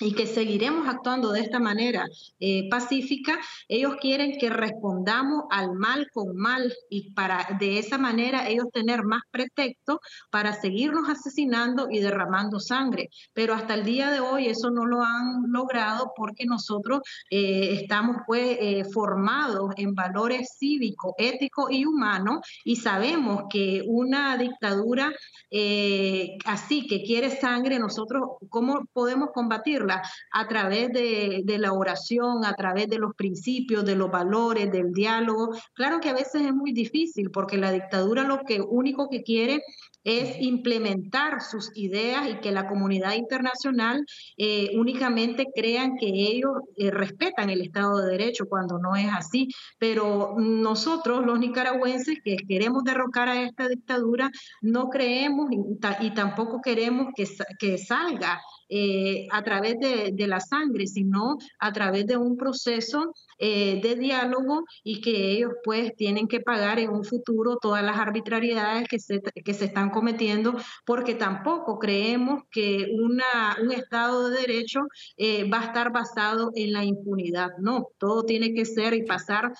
[0.00, 2.06] y que seguiremos actuando de esta manera
[2.40, 3.38] eh, pacífica,
[3.68, 9.04] ellos quieren que respondamos al mal con mal y para de esa manera ellos tener
[9.04, 13.10] más pretexto para seguirnos asesinando y derramando sangre.
[13.34, 18.16] Pero hasta el día de hoy eso no lo han logrado porque nosotros eh, estamos
[18.26, 25.12] pues eh, formados en valores cívicos, éticos y humanos y sabemos que una dictadura
[26.46, 29.89] así que quiere sangre, nosotros cómo podemos combatirla
[30.32, 35.50] a través de, la oración, a través de los principios, de los valores, del diálogo.
[35.74, 39.62] Claro que a veces es muy difícil porque la dictadura lo que único que quiere
[40.04, 44.04] es implementar sus ideas y que la comunidad internacional
[44.36, 49.48] eh, únicamente crean que ellos eh, respetan el Estado de Derecho cuando no es así.
[49.78, 54.30] Pero nosotros, los nicaragüenses que queremos derrocar a esta dictadura,
[54.62, 57.26] no creemos y, tampoco queremos que,
[57.58, 58.40] que salga
[58.72, 64.64] eh, a través de, la sangre, sino a través de un proceso eh, de diálogo
[64.84, 69.20] y que ellos pues tienen que pagar en un futuro todas las arbitrariedades que se,
[69.20, 70.54] que se están cometiendo,
[70.86, 74.82] porque tampoco creemos que una, un Estado de Derecho
[75.16, 77.50] eh, va a estar basado en la impunidad.
[77.58, 79.52] No, todo tiene que ser y pasar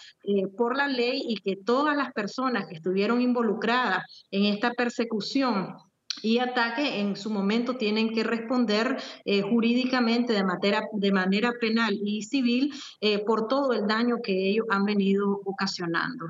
[0.57, 5.75] por la ley y que todas las personas que estuvieron involucradas en esta persecución
[6.23, 11.99] y ataque en su momento tienen que responder eh, jurídicamente de manera, de manera penal
[12.03, 16.27] y civil eh, por todo el daño que ellos han venido ocasionando.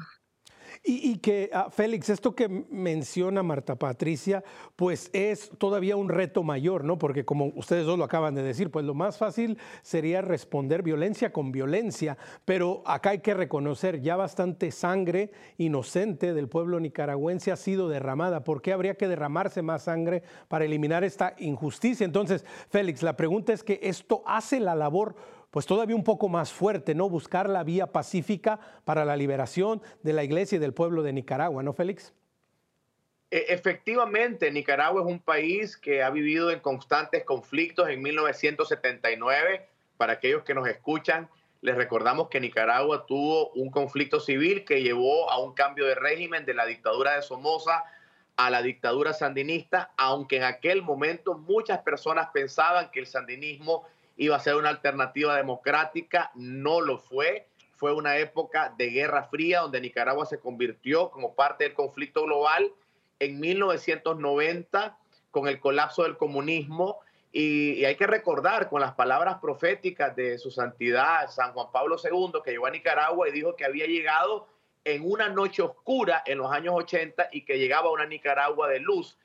[0.82, 4.42] Y, que, ah, Félix, esto que menciona Marta Patricia,
[4.76, 6.98] pues es todavía un reto mayor, ¿no?
[6.98, 11.34] Porque como ustedes dos lo acaban de decir, pues lo más fácil sería responder violencia
[11.34, 12.16] con violencia,
[12.46, 18.42] pero acá hay que reconocer, ya bastante sangre inocente del pueblo nicaragüense ha sido derramada.
[18.42, 22.06] ¿Por qué habría que derramarse más sangre para eliminar esta injusticia?
[22.06, 25.14] Entonces, Félix, la pregunta es que esto hace la labor
[25.50, 27.08] pues todavía un poco más fuerte, ¿no?
[27.08, 31.62] Buscar la vía pacífica para la liberación de la iglesia y del pueblo de Nicaragua,
[31.62, 32.14] ¿no, Félix?
[33.30, 39.66] E, efectivamente, Nicaragua es un país que ha vivido en constantes conflictos en 1979.
[39.96, 41.28] Para aquellos que nos escuchan,
[41.60, 46.46] les recordamos que Nicaragua tuvo un conflicto civil que llevó a un cambio de régimen
[46.46, 47.84] de la dictadura de Somoza
[48.36, 53.84] a la dictadura sandinista, aunque en aquel momento muchas personas pensaban que el sandinismo
[54.20, 57.46] iba a ser una alternativa democrática, no lo fue.
[57.76, 62.70] Fue una época de guerra fría donde Nicaragua se convirtió como parte del conflicto global
[63.18, 64.98] en 1990
[65.30, 66.98] con el colapso del comunismo.
[67.32, 72.42] Y, hay que recordar con las palabras proféticas de su santidad San Juan Pablo II,
[72.44, 74.48] que llegó a Nicaragua y dijo que había llegado
[74.84, 78.80] en una noche oscura en los años 80 y que llegaba a una Nicaragua de
[78.80, 79.16] luz.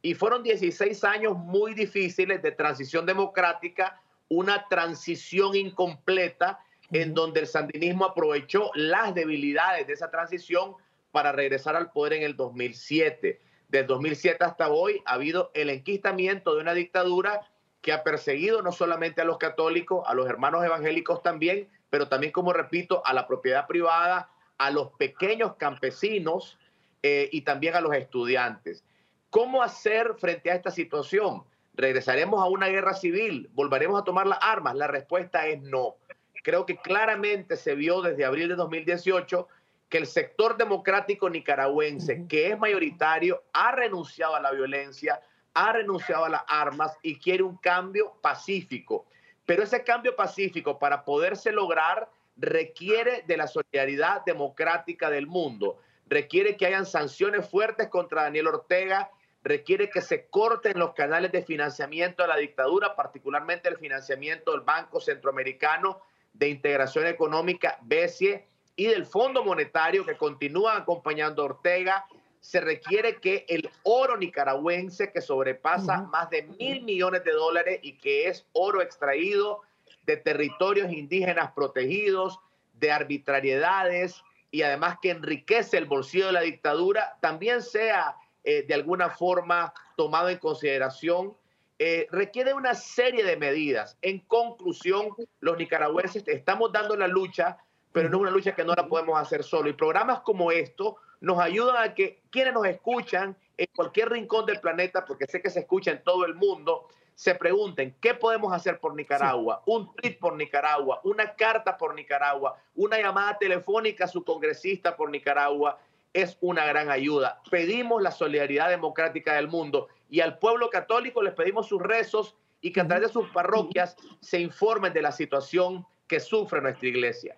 [0.00, 6.60] Y fueron 16 años muy difíciles de transición democrática una transición incompleta
[6.90, 10.74] en donde el sandinismo aprovechó las debilidades de esa transición
[11.10, 13.40] para regresar al poder en el 2007.
[13.68, 17.40] Desde 2007 hasta hoy ha habido el enquistamiento de una dictadura
[17.80, 22.32] que ha perseguido no solamente a los católicos, a los hermanos evangélicos también, pero también,
[22.32, 26.58] como repito, a la propiedad privada, a los pequeños campesinos
[27.02, 28.84] eh, y también a los estudiantes.
[29.28, 31.44] ¿Cómo hacer frente a esta situación?
[31.74, 33.50] ¿Regresaremos a una guerra civil?
[33.52, 34.76] ¿Volveremos a tomar las armas?
[34.76, 35.96] La respuesta es no.
[36.42, 39.48] Creo que claramente se vio desde abril de 2018
[39.88, 45.20] que el sector democrático nicaragüense, que es mayoritario, ha renunciado a la violencia,
[45.54, 49.06] ha renunciado a las armas y quiere un cambio pacífico.
[49.44, 56.56] Pero ese cambio pacífico, para poderse lograr, requiere de la solidaridad democrática del mundo, requiere
[56.56, 59.10] que hayan sanciones fuertes contra Daniel Ortega
[59.44, 64.62] requiere que se corten los canales de financiamiento a la dictadura, particularmente el financiamiento del
[64.62, 66.00] Banco Centroamericano
[66.32, 72.06] de Integración Económica, BESIE, y del Fondo Monetario que continúan acompañando a Ortega.
[72.40, 77.98] Se requiere que el oro nicaragüense, que sobrepasa más de mil millones de dólares y
[77.98, 79.62] que es oro extraído
[80.06, 82.40] de territorios indígenas protegidos,
[82.74, 88.74] de arbitrariedades y además que enriquece el bolsillo de la dictadura, también sea eh, de
[88.74, 91.34] alguna forma tomado en consideración,
[91.78, 93.98] eh, requiere una serie de medidas.
[94.02, 95.08] En conclusión,
[95.40, 97.58] los nicaragüenses estamos dando la lucha,
[97.92, 99.68] pero no es una lucha que no la podemos hacer solo.
[99.68, 104.60] Y programas como esto nos ayudan a que quienes nos escuchan en cualquier rincón del
[104.60, 108.78] planeta, porque sé que se escucha en todo el mundo, se pregunten, ¿qué podemos hacer
[108.78, 109.62] por Nicaragua?
[109.66, 115.10] Un tweet por Nicaragua, una carta por Nicaragua, una llamada telefónica a su congresista por
[115.10, 115.78] Nicaragua
[116.14, 117.42] es una gran ayuda.
[117.50, 122.72] Pedimos la solidaridad democrática del mundo y al pueblo católico les pedimos sus rezos y
[122.72, 127.36] que a través de sus parroquias se informen de la situación que sufre nuestra iglesia.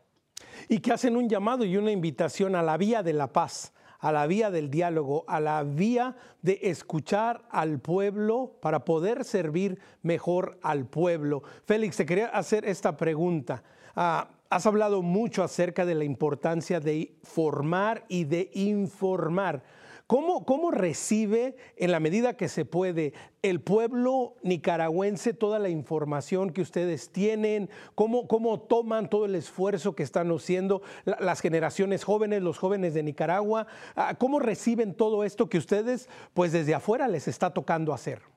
[0.69, 4.13] Y que hacen un llamado y una invitación a la vía de la paz, a
[4.13, 10.59] la vía del diálogo, a la vía de escuchar al pueblo para poder servir mejor
[10.63, 11.43] al pueblo.
[11.65, 13.63] Félix, te quería hacer esta pregunta.
[13.97, 19.63] Ah, has hablado mucho acerca de la importancia de formar y de informar.
[20.07, 26.51] ¿Cómo, ¿Cómo, recibe en la medida que se puede el pueblo nicaragüense toda la información
[26.51, 27.71] que ustedes tienen?
[27.97, 33.03] ¿Cómo, cómo toman todo el esfuerzo que están haciendo las generaciones jóvenes, los jóvenes de
[33.03, 33.67] Nicaragua?
[33.97, 38.36] Ah, ¿Cómo reciben todo esto que ustedes pues desde afuera les está tocando hacer?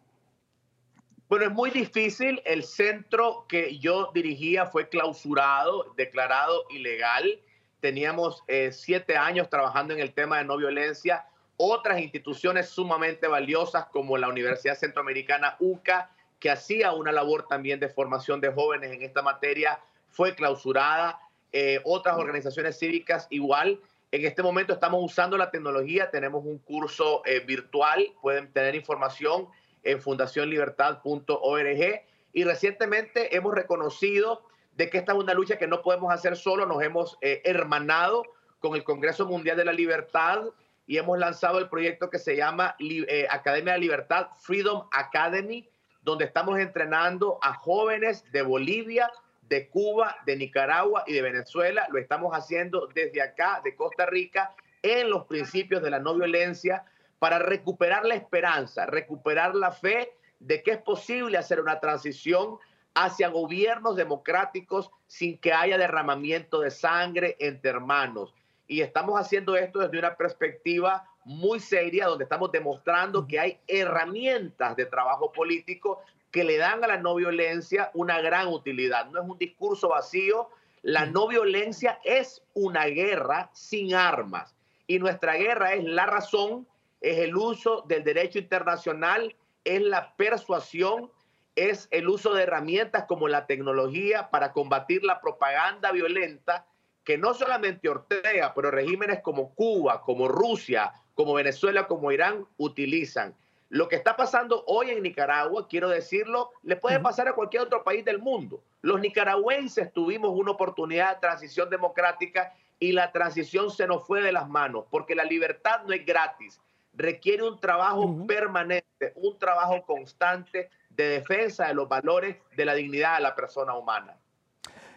[1.30, 2.42] Bueno, es muy difícil.
[2.44, 7.40] El centro que yo dirigía fue clausurado, declarado ilegal.
[7.82, 11.28] Teníamos eh, siete años trabajando en el tema de no violencia.
[11.56, 16.10] Otras instituciones sumamente valiosas como la Universidad Centroamericana UCA,
[16.40, 21.20] que hacía una labor también de formación de jóvenes en esta materia, fue clausurada.
[21.52, 23.80] Eh, otras organizaciones cívicas igual.
[24.12, 29.48] En este momento estamos usando la tecnología, tenemos un curso eh, virtual, pueden tener información
[29.84, 32.02] en fundacionlibertad.org
[32.34, 36.66] y recientemente hemos reconocido de que esta es una lucha que no podemos hacer solo,
[36.66, 38.24] nos hemos eh, hermanado
[38.60, 40.44] con el Congreso Mundial de la Libertad
[40.86, 45.70] y hemos lanzado el proyecto que se llama eh, Academia de Libertad, Freedom Academy,
[46.02, 49.12] donde estamos entrenando a jóvenes de Bolivia,
[49.44, 51.88] de Cuba, de Nicaragua y de Venezuela.
[51.92, 56.86] Lo estamos haciendo desde acá, de Costa Rica, en los principios de la no violencia,
[57.20, 62.58] para recuperar la esperanza, recuperar la fe de que es posible hacer una transición
[62.96, 68.34] hacia gobiernos democráticos sin que haya derramamiento de sangre entre hermanos.
[68.68, 74.76] Y estamos haciendo esto desde una perspectiva muy seria, donde estamos demostrando que hay herramientas
[74.76, 76.02] de trabajo político
[76.32, 79.08] que le dan a la no violencia una gran utilidad.
[79.08, 80.50] No es un discurso vacío,
[80.82, 84.56] la no violencia es una guerra sin armas.
[84.88, 86.68] Y nuestra guerra es la razón,
[87.02, 91.12] es el uso del derecho internacional, es la persuasión,
[91.56, 96.66] es el uso de herramientas como la tecnología para combatir la propaganda violenta
[97.04, 103.36] que no solamente Ortega, pero regímenes como Cuba, como Rusia, como Venezuela, como Irán utilizan.
[103.70, 107.84] Lo que está pasando hoy en Nicaragua, quiero decirlo, le puede pasar a cualquier otro
[107.84, 108.64] país del mundo.
[108.82, 114.32] Los nicaragüenses tuvimos una oportunidad de transición democrática y la transición se nos fue de
[114.32, 116.60] las manos, porque la libertad no es gratis,
[116.94, 123.18] requiere un trabajo permanente, un trabajo constante de defensa de los valores de la dignidad
[123.18, 124.18] de la persona humana.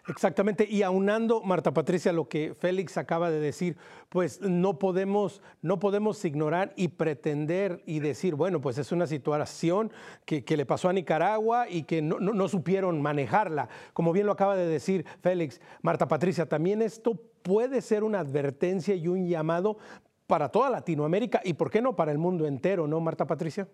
[0.09, 3.77] Exactamente, y aunando, Marta Patricia, lo que Félix acaba de decir,
[4.09, 9.93] pues no podemos, no podemos ignorar y pretender y decir, bueno, pues es una situación
[10.25, 13.69] que, le pasó a Nicaragua y que no, no, supieron manejarla.
[13.93, 18.97] Como bien lo acaba de decir Félix, Marta Patricia, también esto puede ser una advertencia
[18.97, 19.79] y un llamado
[20.33, 23.69] para toda Latinoamérica y, ¿por qué no, para el mundo entero, ¿no, Marta Patricia?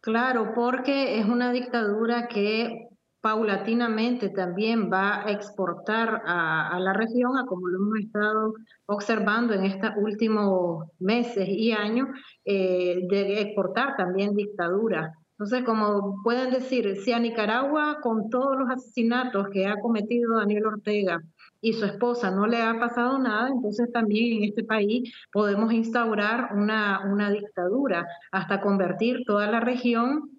[0.00, 2.88] Claro, porque es una dictadura que
[3.20, 8.54] paulatinamente también va a exportar a, la región, a como lo hemos estado
[8.86, 12.08] observando en estos últimos meses y años,
[12.44, 15.12] eh, de exportar también dictadura.
[15.38, 20.66] Entonces, como pueden decir, si a Nicaragua, con todos los asesinatos que ha cometido Daniel
[20.66, 21.22] Ortega
[21.60, 26.50] y su esposa no le ha pasado nada, entonces también en este país podemos instaurar
[26.54, 30.38] una, una dictadura hasta convertir toda la región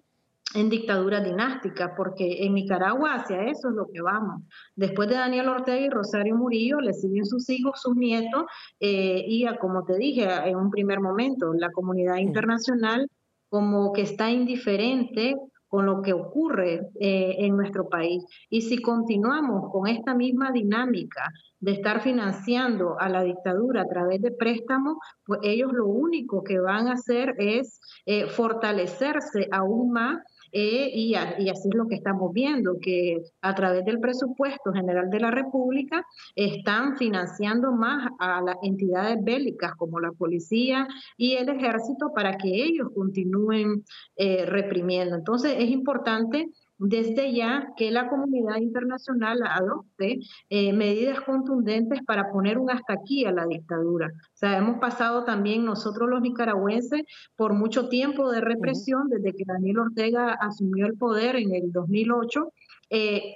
[0.54, 4.42] en dictadura dinástica, porque en Nicaragua hacia eso es lo que vamos.
[4.74, 8.44] Después de Daniel Ortega y Rosario Murillo, le siguen sus hijos, sus nietos,
[8.80, 13.08] eh, y como te dije en un primer momento, la comunidad internacional
[13.48, 15.36] como que está indiferente
[15.70, 18.24] con lo que ocurre eh, en nuestro país.
[18.50, 24.20] Y si continuamos con esta misma dinámica de estar financiando a la dictadura a través
[24.20, 30.18] de préstamos, pues ellos lo único que van a hacer es eh, fortalecerse aún más
[30.52, 35.20] eh, y, así es lo que estamos viendo, que a través del presupuesto general de
[35.20, 40.86] la República están financiando más a las entidades bélicas como la policía
[41.16, 43.84] y el ejército para que ellos continúen
[44.16, 45.16] eh, reprimiendo.
[45.16, 46.48] Entonces es importante
[46.80, 50.18] desde ya que la comunidad internacional adopte
[50.48, 54.08] eh, medidas contundentes para poner un hasta aquí a la dictadura.
[54.08, 57.02] O sea, hemos pasado también nosotros los nicaragüenses
[57.36, 62.50] por mucho tiempo de represión desde que Daniel Ortega asumió el poder en el 2008.
[62.88, 63.34] Eh,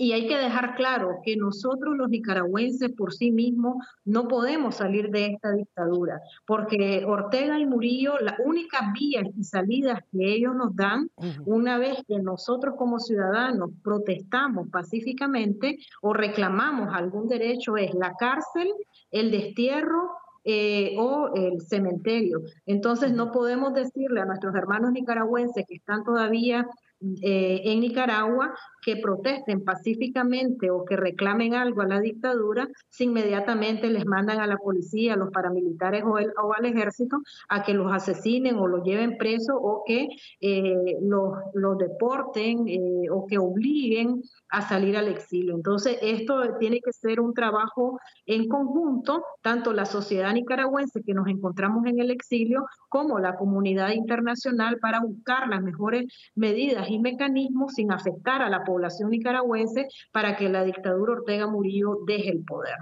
[0.00, 5.10] y hay que dejar claro que nosotros los nicaragüenses por sí mismos no podemos salir
[5.10, 10.74] de esta dictadura, porque Ortega y Murillo, la única vía y salidas que ellos nos
[10.76, 11.10] dan,
[11.44, 18.72] una vez que nosotros como ciudadanos protestamos pacíficamente o reclamamos algún derecho, es la cárcel,
[19.10, 20.12] el destierro
[20.44, 22.42] eh, o el cementerio.
[22.66, 26.68] Entonces no podemos decirle a nuestros hermanos nicaragüenses que están todavía
[27.00, 33.88] eh, en Nicaragua que protesten pacíficamente o que reclamen algo a la dictadura, si inmediatamente
[33.88, 37.18] les mandan a la policía, a los paramilitares o, al ejército
[37.48, 40.08] a que los asesinen o los lleven presos o que
[40.40, 45.54] eh, los, deporten eh, o que obliguen a salir al exilio.
[45.54, 51.28] Entonces, esto tiene que ser un trabajo en conjunto, tanto la sociedad nicaragüense que nos
[51.28, 57.74] encontramos en el exilio como la comunidad internacional para buscar las mejores medidas y mecanismos
[57.74, 62.76] sin afectar a la población nicaragüense para que la dictadura Ortega Murillo deje el poder.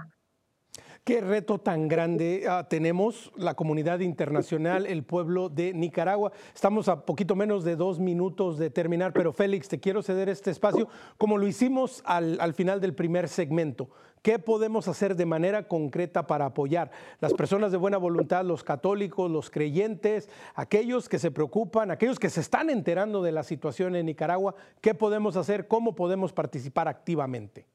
[1.07, 6.33] Qué reto tan grande ah, tenemos la comunidad internacional, el pueblo de Nicaragua.
[6.53, 10.51] Estamos a poquito menos de dos minutos de terminar, pero Félix, te quiero ceder este
[10.51, 13.89] espacio como lo hicimos al, al final del primer segmento.
[14.27, 19.31] ¿Qué podemos hacer de manera concreta para apoyar las personas de buena voluntad, los católicos,
[19.31, 24.05] los creyentes, aquellos que se preocupan, aquellos que se están enterando de la situación en
[24.05, 24.53] Nicaragua?
[24.81, 25.69] ¿Qué podemos hacer?
[25.69, 27.65] ¿Cómo podemos participar activamente?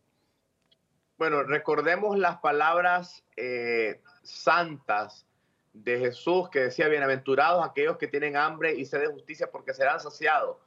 [1.17, 5.25] Bueno, recordemos las palabras eh, santas
[5.73, 10.01] de Jesús que decía, bienaventurados aquellos que tienen hambre y sed de justicia porque serán
[10.01, 10.59] saciados.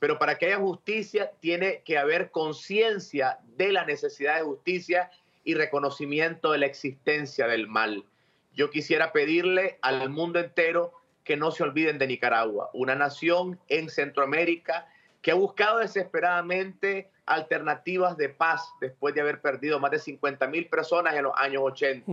[0.00, 5.10] Pero para que haya justicia tiene que haber conciencia de la necesidad de justicia
[5.48, 8.04] y reconocimiento de la existencia del mal.
[8.52, 10.92] Yo quisiera pedirle al mundo entero
[11.24, 14.86] que no se olviden de Nicaragua, una nación en Centroamérica
[15.22, 20.68] que ha buscado desesperadamente alternativas de paz después de haber perdido más de 50 mil
[20.68, 22.12] personas en los años 80.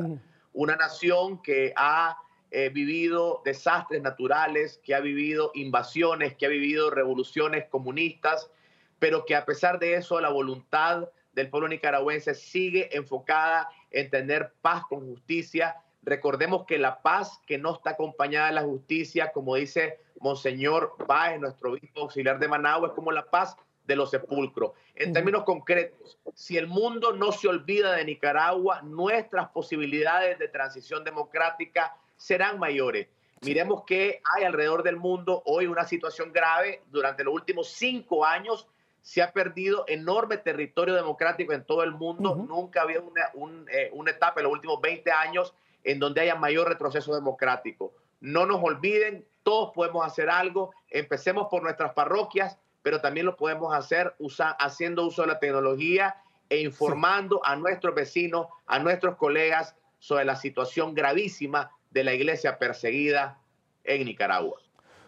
[0.53, 2.17] Una nación que ha
[2.51, 8.49] eh, vivido desastres naturales, que ha vivido invasiones, que ha vivido revoluciones comunistas,
[8.97, 14.53] pero que a pesar de eso la voluntad del pueblo nicaragüense sigue enfocada en tener
[14.61, 15.75] paz con justicia.
[16.01, 21.39] Recordemos que la paz que no está acompañada de la justicia, como dice Monseñor Báez,
[21.39, 24.71] nuestro obispo auxiliar de Managua, es como la paz de los sepulcros.
[24.95, 31.03] En términos concretos, si el mundo no se olvida de Nicaragua, nuestras posibilidades de transición
[31.03, 33.07] democrática serán mayores.
[33.41, 36.81] Miremos que hay alrededor del mundo hoy una situación grave.
[36.89, 38.67] Durante los últimos cinco años
[39.05, 42.33] se ha perdido enorme territorio democrático en todo el mundo.
[42.35, 45.53] Nunca había una, eh, una etapa en los últimos 20 años
[45.83, 47.93] en donde haya mayor retroceso democrático.
[48.19, 50.71] No nos olviden, todos podemos hacer algo.
[50.89, 54.15] Empecemos por nuestras parroquias, pero también lo podemos hacer
[54.57, 56.15] haciendo uso de la tecnología
[56.49, 62.57] e informando a nuestros vecinos, a nuestros colegas sobre la situación gravísima de la iglesia
[62.57, 63.37] perseguida
[63.83, 64.64] en Nicaragua.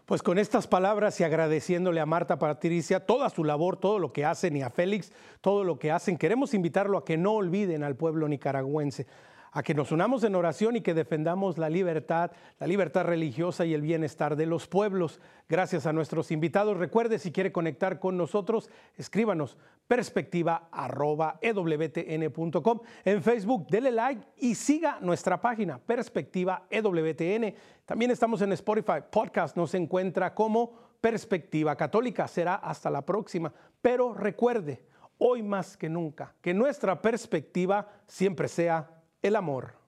[0.08, 4.24] Pues con estas palabras y agradeciéndole a Marta Patricia toda su labor, todo lo que
[4.24, 7.98] hacen y a Félix todo lo que hacen, queremos invitarlo a que no olviden al
[7.98, 9.06] pueblo nicaragüense
[9.58, 12.30] a que nos unamos en oración y que defendamos la libertad,
[12.60, 15.20] la libertad religiosa y el bienestar de los pueblos.
[15.50, 16.78] Gracias a nuestros invitados.
[16.78, 22.80] Recuerde, si quiere conectar con nosotros, escríbanos perspectiva.ewtn.com.
[23.04, 27.56] En Facebook, dele like y siga nuestra página Perspectiva EWTN.
[27.84, 32.28] También estamos en Spotify Podcast, nos encuentra como Perspectiva Católica.
[32.28, 33.52] Será hasta la próxima.
[33.82, 34.84] Pero recuerde,
[35.18, 38.92] hoy más que nunca, que nuestra perspectiva siempre sea
[39.28, 39.87] el amor.